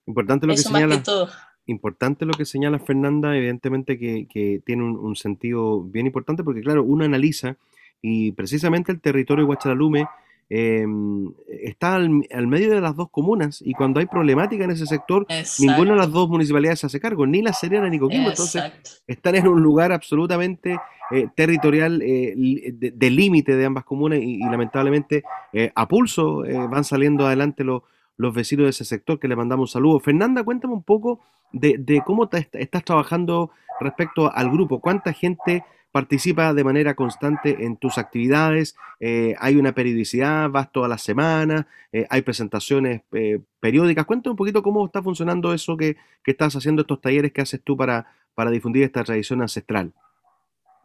[0.05, 0.87] Importante lo que señala.
[0.87, 1.29] Más que todo
[1.65, 7.05] importante lo que señala Fernanda, evidentemente que, tiene un, sentido bien importante porque, claro, uno
[7.05, 7.57] analiza
[8.01, 10.07] y precisamente el territorio de Huachalalume
[10.53, 12.09] em, está al,
[12.47, 15.25] medio de las dos comunas y cuando hay problemática en ese sector,
[15.59, 18.29] ninguna de las dos municipalidades se hace cargo, ni La Serena ni Coquimbo.
[18.29, 18.63] Entonces,
[19.07, 20.77] están en un lugar absolutamente
[21.11, 25.23] eh, territorial eh, de, límite de ambas comunas y, lamentablemente
[25.53, 27.83] eh, a pulso van saliendo adelante los
[28.21, 29.99] los vecinos de ese sector, que le mandamos un saludo.
[29.99, 31.19] Fernanda, cuéntame un poco
[31.51, 34.79] de, cómo estás trabajando respecto al grupo.
[34.79, 38.75] ¿Cuánta gente participa de manera constante en tus actividades?
[38.99, 40.49] Eh, ¿Hay una periodicidad?
[40.49, 41.65] ¿Vas todas las semanas?
[41.91, 44.05] Eh, ¿Hay presentaciones eh, periódicas?
[44.05, 47.75] Cuéntame un poquito cómo está funcionando eso que, estás haciendo, estos talleres que haces tú
[47.75, 49.91] para, para difundir esta tradición ancestral.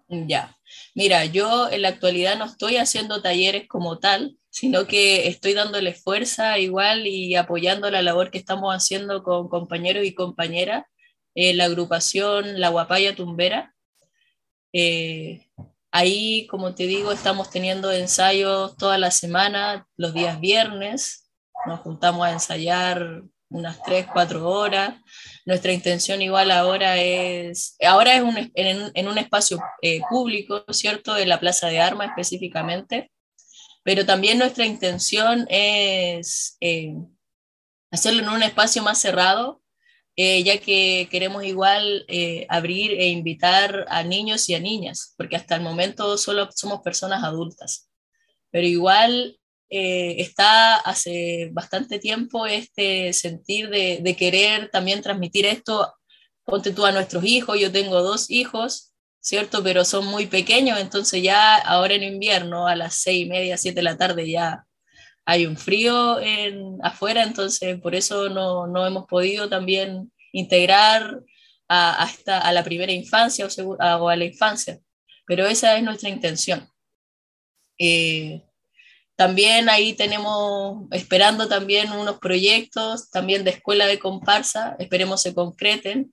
[0.09, 0.57] Ya,
[0.94, 5.94] mira, yo en la actualidad no estoy haciendo talleres como tal, sino que estoy dándole
[5.94, 10.84] fuerza igual y apoyando la labor que estamos haciendo con compañeros y compañeras
[11.36, 13.76] la agrupación La Guapaya Tumbera.
[14.73, 15.47] Eh,
[15.91, 21.31] ahí, como te digo, estamos teniendo ensayos toda la semana, los días viernes,
[21.67, 24.95] nos juntamos a ensayar unas 3, 4 horas.
[25.45, 31.17] Nuestra intención igual ahora es, ahora es un, en, un espacio eh, público, ¿cierto?
[31.17, 33.11] En la Plaza de Armas específicamente,
[33.85, 36.95] pero también nuestra intención es eh,
[37.91, 39.62] hacerlo en un espacio más cerrado,
[40.17, 42.07] eh, ya que queremos igual
[42.49, 47.23] abrir e invitar a niños y a niñas, porque hasta el momento solo somos personas
[47.23, 47.89] adultas.
[48.51, 49.39] Pero igual
[49.69, 55.93] eh, está hace bastante tiempo este sentir de, de, querer también transmitir esto,
[56.45, 59.64] ponte tú a nuestros hijos, yo tengo dos hijos, ¿cierto?
[59.64, 63.77] Pero son muy pequeños, entonces ya ahora en invierno, a las seis y media, siete
[63.77, 64.64] de la tarde ya
[65.27, 71.20] hay un frío en, afuera, entonces por eso no, no hemos podido también integrar
[71.68, 74.79] a, a, la primera infancia o, a, o, a, la infancia,
[75.27, 76.68] pero esa es nuestra intención.
[77.79, 78.43] Eh,
[79.16, 86.12] también ahí tenemos, esperando también unos proyectos, también de escuela de comparsa, esperemos se concreten.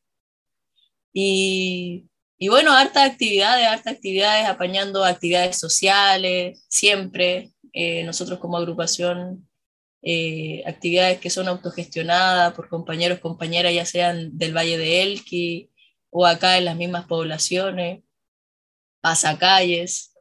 [1.14, 2.07] Y,
[2.39, 7.53] y bueno, hartas actividades, hartas actividades, apañando actividades sociales, siempre.
[7.74, 9.47] Eh, nosotros como agrupación,
[10.01, 15.71] eh, actividades que son autogestionadas por compañeros, compañeras, ya sean del Valle de Elqui
[16.09, 18.03] o acá en las mismas poblaciones,
[19.01, 20.13] pasacalles.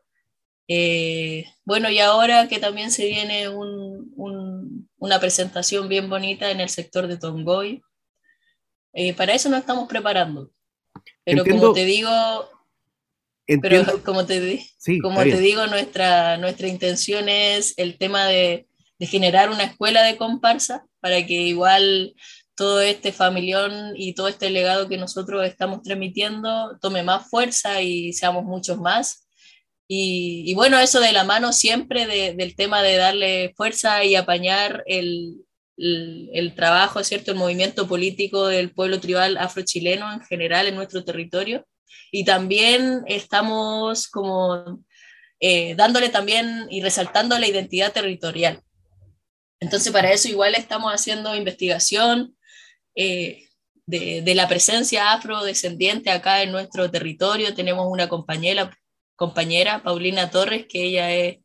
[0.68, 7.06] Eh, bueno, y ahora que también se viene una presentación bien bonita en el sector
[7.06, 7.82] de Tongoy,
[8.92, 10.50] eh, para eso nos estamos preparando.
[11.24, 12.10] Pero como te digo,
[13.46, 14.64] pero como te,
[15.02, 18.66] como te digo, nuestra, nuestra intención es el tema de,
[18.98, 22.14] de, generar una escuela de comparsa para que igual
[22.54, 28.12] todo este familión y todo este legado que nosotros estamos transmitiendo tome más fuerza y
[28.12, 29.22] seamos muchos más
[29.94, 35.44] y, bueno, eso de la mano siempre del tema de darle fuerza y apañar el,
[35.76, 37.32] el, trabajo, ¿cierto?
[37.32, 41.66] El movimiento político del pueblo tribal afrochileno en general en nuestro territorio.
[42.10, 44.82] Y también estamos como
[45.44, 48.62] eh, dándole también y resaltando la identidad territorial.
[49.58, 52.36] Entonces, para eso igual estamos haciendo investigación
[52.94, 53.48] eh,
[53.86, 57.54] de, de, la presencia afrodescendiente acá en nuestro territorio.
[57.54, 58.70] Tenemos una compañera,
[59.16, 61.38] compañera, Paulina Torres, que ella es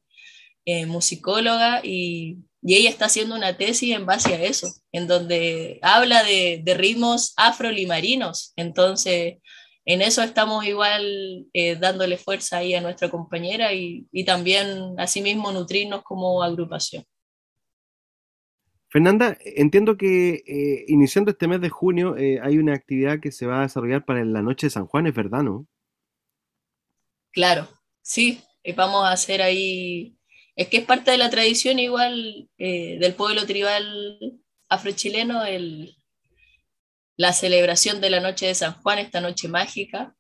[0.66, 5.80] eh, musicóloga y, y, ella está haciendo una tesis en base a eso, en donde
[5.82, 8.54] habla de, de ritmos afrolimarinos.
[8.58, 9.38] Entonces,
[9.88, 15.52] en eso estamos igual eh, dándole fuerza ahí a nuestra compañera y, y también asimismo
[15.52, 17.04] nutrirnos como agrupación.
[18.90, 23.60] Fernanda, entiendo que eh, iniciando este mes de junio hay una actividad que se va
[23.60, 25.68] a desarrollar para la noche de San Juan, ¿es verdad, no?
[27.32, 27.68] Claro,
[28.02, 30.18] sí, eh, vamos a hacer ahí,
[30.56, 35.97] es que es parte de la tradición igual eh, del pueblo tribal afrochileno, el,
[37.18, 40.16] la celebración de la noche de San Juan, esta noche mágica,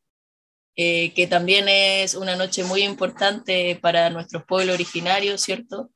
[0.75, 5.91] eh, que también es una noche muy importante para nuestros pueblos originarios, ¿cierto?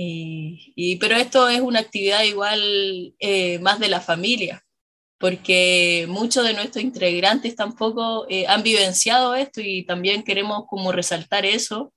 [0.00, 3.14] Y, pero esto es una actividad igual
[3.60, 4.64] más de la familia,
[5.18, 11.44] porque muchos de nuestros integrantes tampoco eh, han vivenciado esto y también queremos como resaltar
[11.44, 11.92] eso,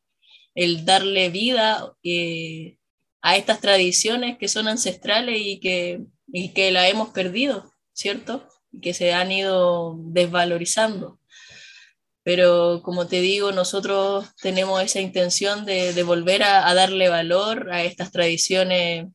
[0.55, 2.77] el darle vida eh,
[3.21, 6.01] a estas tradiciones que son ancestrales y que,
[6.33, 7.70] y que la hemos perdido,
[8.01, 8.47] ¿cierto?
[8.81, 11.19] Que se han ido desvalorizando.
[12.23, 18.11] Pero como te digo, nosotros tenemos esa intención de, volver a, darle valor a estas
[18.11, 19.07] tradiciones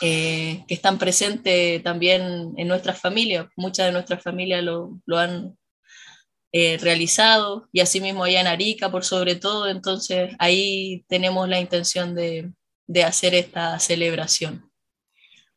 [0.00, 3.46] eh, que están presentes también en nuestras familias.
[3.56, 5.56] Muchas de nuestras familias lo, han
[6.52, 9.68] eh, realizado y asimismo allá en Arica por sobre todo.
[9.68, 14.71] Entonces ahí tenemos la intención de hacer esta celebración.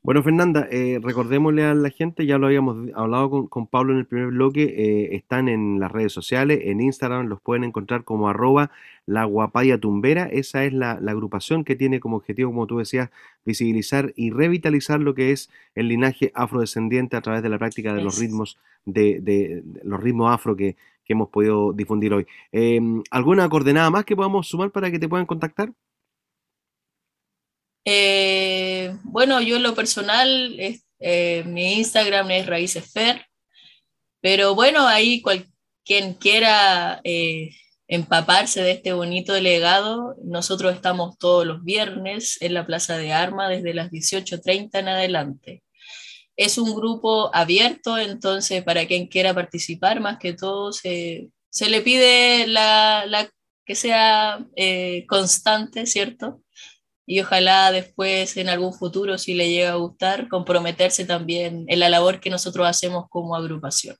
[0.05, 3.97] Bueno, Fernanda, eh, recordémosle a la gente, ya lo habíamos hablado con, con Pablo en
[3.97, 8.29] el primer bloque, eh, están en las redes sociales, en Instagram los pueden encontrar como
[8.29, 8.69] arroba
[9.07, 13.09] la guapaya tumbera, esa es la, agrupación que tiene como objetivo, como tú decías,
[13.45, 18.03] visibilizar y revitalizar lo que es el linaje afrodescendiente a través de la práctica de
[18.03, 22.27] los ritmos de, de, los ritmos afro que, que, hemos podido difundir hoy.
[22.51, 22.79] Eh,
[23.09, 25.73] ¿Alguna coordenada más que podamos sumar para que te puedan contactar?
[27.85, 30.59] Eh, bueno, yo en lo personal,
[30.99, 33.25] eh, mi Instagram es raícesfer,
[34.21, 35.21] pero bueno, ahí
[35.83, 37.51] quien quiera eh,
[37.87, 43.49] empaparse de este bonito legado, nosotros estamos todos los viernes en la Plaza de Armas
[43.49, 45.63] desde las 18.30 en adelante.
[46.35, 51.29] Es un grupo abierto, entonces para quien quiera participar, más que todo, se,
[51.61, 52.47] le pide
[53.65, 54.45] que sea
[55.07, 56.41] constante, ¿cierto?
[57.05, 61.89] Y ojalá después en algún futuro, si le llega a gustar, comprometerse también en la
[61.89, 63.95] labor que nosotros hacemos como agrupación.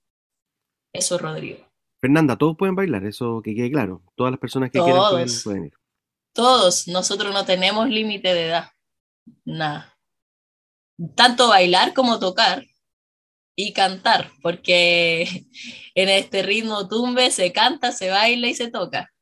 [0.92, 1.66] Eso, Rodrigo.
[2.02, 4.02] Fernanda, todos pueden bailar, eso que quede claro.
[4.16, 5.74] Todas las personas que quieran pueden, ir.
[6.34, 8.70] Todos, nosotros no tenemos límite de edad,
[9.44, 9.98] nada.
[11.16, 12.66] Tanto bailar como tocar
[13.56, 15.46] y cantar, porque
[15.96, 19.14] en este ritmo tumbe se canta, se baila y se toca.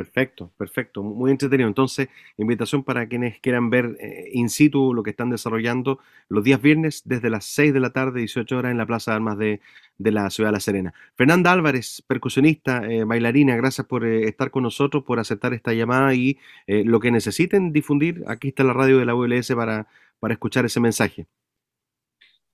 [0.00, 1.68] Perfecto, perfecto, muy entretenido.
[1.68, 5.98] Entonces, invitación para quienes quieran ver eh, in situ lo que están desarrollando
[6.30, 9.14] los días viernes desde las 6 de la tarde, 18 horas en la Plaza de
[9.16, 9.60] Armas de,
[9.98, 10.94] la Ciudad de La Serena.
[11.16, 16.14] Fernanda Álvarez, percusionista, eh, bailarina, gracias por eh, estar con nosotros, por aceptar esta llamada
[16.14, 19.86] y lo que necesiten difundir, aquí está la radio de la ULS para,
[20.18, 21.26] para escuchar ese mensaje.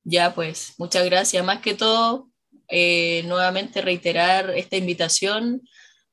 [0.03, 1.45] Ya, pues, muchas gracias.
[1.47, 2.29] Más que todo,
[2.69, 5.63] nuevamente reiterar esta invitación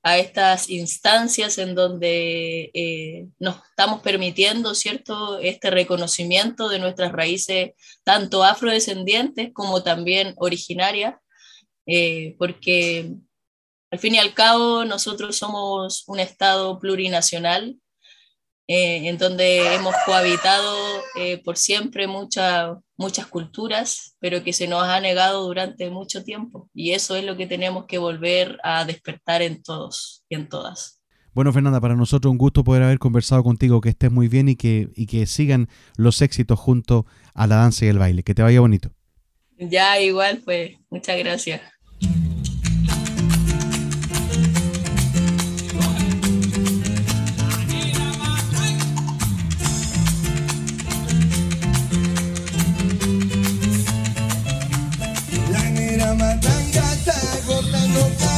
[0.03, 7.71] a estas instancias en donde eh, nos estamos permitiendo, ¿cierto?, este reconocimiento de nuestras raíces,
[8.03, 11.15] tanto afrodescendientes como también originarias,
[11.85, 13.13] eh, porque
[13.91, 17.77] al fin y al cabo nosotros somos un Estado plurinacional
[18.67, 21.01] eh, en donde hemos cohabitado
[21.43, 26.69] por siempre muchas muchas culturas, pero que se nos ha negado durante mucho tiempo.
[26.73, 31.01] Y eso es lo que tenemos que volver a despertar en todos y en todas.
[31.33, 34.55] Bueno, Fernanda, para nosotros un gusto poder haber conversado contigo, que estés muy bien y
[34.55, 38.23] que, y que sigan los éxitos junto a la danza y el baile.
[38.23, 38.91] Que te vaya bonito.
[39.57, 41.61] Ya, igual, pues, muchas gracias.
[57.93, 58.32] no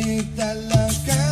[0.00, 1.29] That Amigdala ka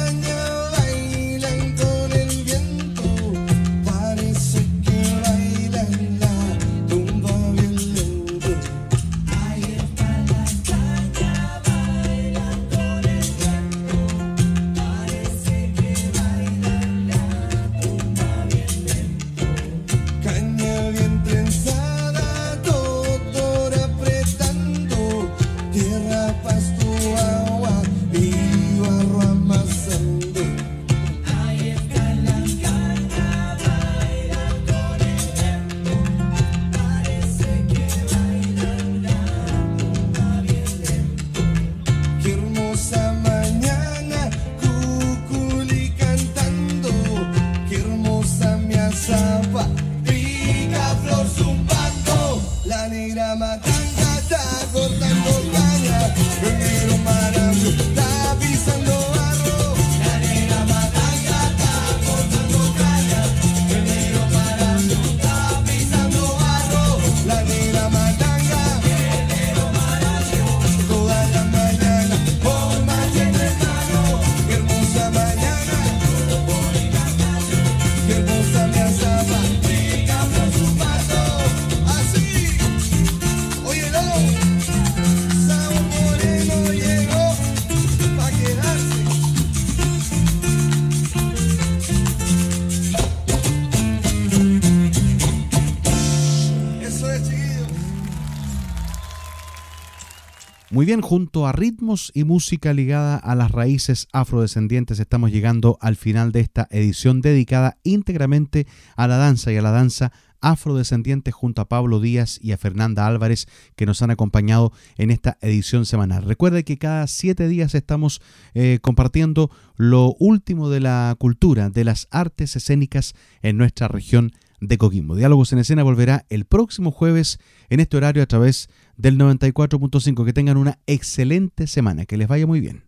[100.71, 106.31] bien, junto a ritmos y música ligada a las raíces afrodescendientes, estamos llegando al final
[106.31, 111.69] de esta edición dedicada íntegramente a la danza y a la danza afrodescendiente junto a
[111.69, 113.47] Pablo Díaz y a Fernanda Álvarez
[113.77, 116.25] que nos han acompañado en esta edición semanal.
[116.25, 118.21] Recuerde que cada siete días estamos
[118.55, 124.79] eh, compartiendo lo último de la cultura, de las artes escénicas en nuestra región de
[124.79, 125.17] Coquimbo.
[125.17, 127.39] Diálogos en escena volverá el próximo jueves
[127.69, 130.25] en este horario a través del 94.5.
[130.25, 132.85] Que tengan una excelente semana, que les vaya muy bien.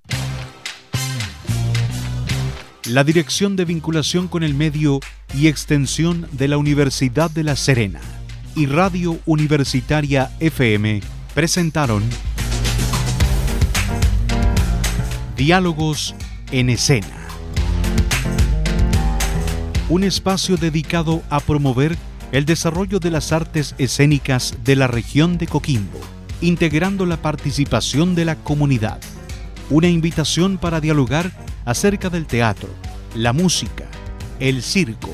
[2.87, 5.01] La Dirección de Vinculación con el Medio
[5.35, 8.01] y Extensión de la Universidad de La Serena
[8.57, 11.01] y Radio Universitaria FM
[11.35, 12.03] presentaron
[15.37, 16.15] Diálogos
[16.51, 17.20] en Escena
[19.91, 21.99] un espacio dedicado a promover
[22.31, 25.99] el desarrollo de las artes escénicas de la región de Coquimbo,
[26.41, 29.01] integrando la participación de la comunidad.
[29.69, 31.33] Una invitación para dialogar
[31.65, 32.69] acerca del teatro,
[33.17, 33.89] la música,
[34.39, 35.11] el circo,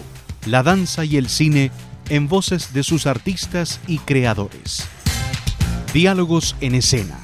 [0.46, 1.70] la danza y el cine
[2.10, 4.86] en voces de sus artistas y creadores.
[5.94, 7.18] Diálogos en escena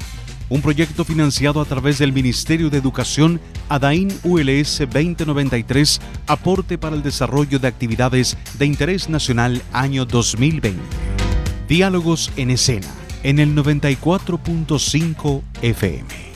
[0.52, 3.40] un proyecto financiado a través del Ministerio de Educación
[3.70, 10.78] ADAIN ULS 2093, aporte para el desarrollo de actividades de interés nacional año 2020.
[11.68, 12.88] Diálogos en escena,
[13.22, 16.31] en el 94.5 FM.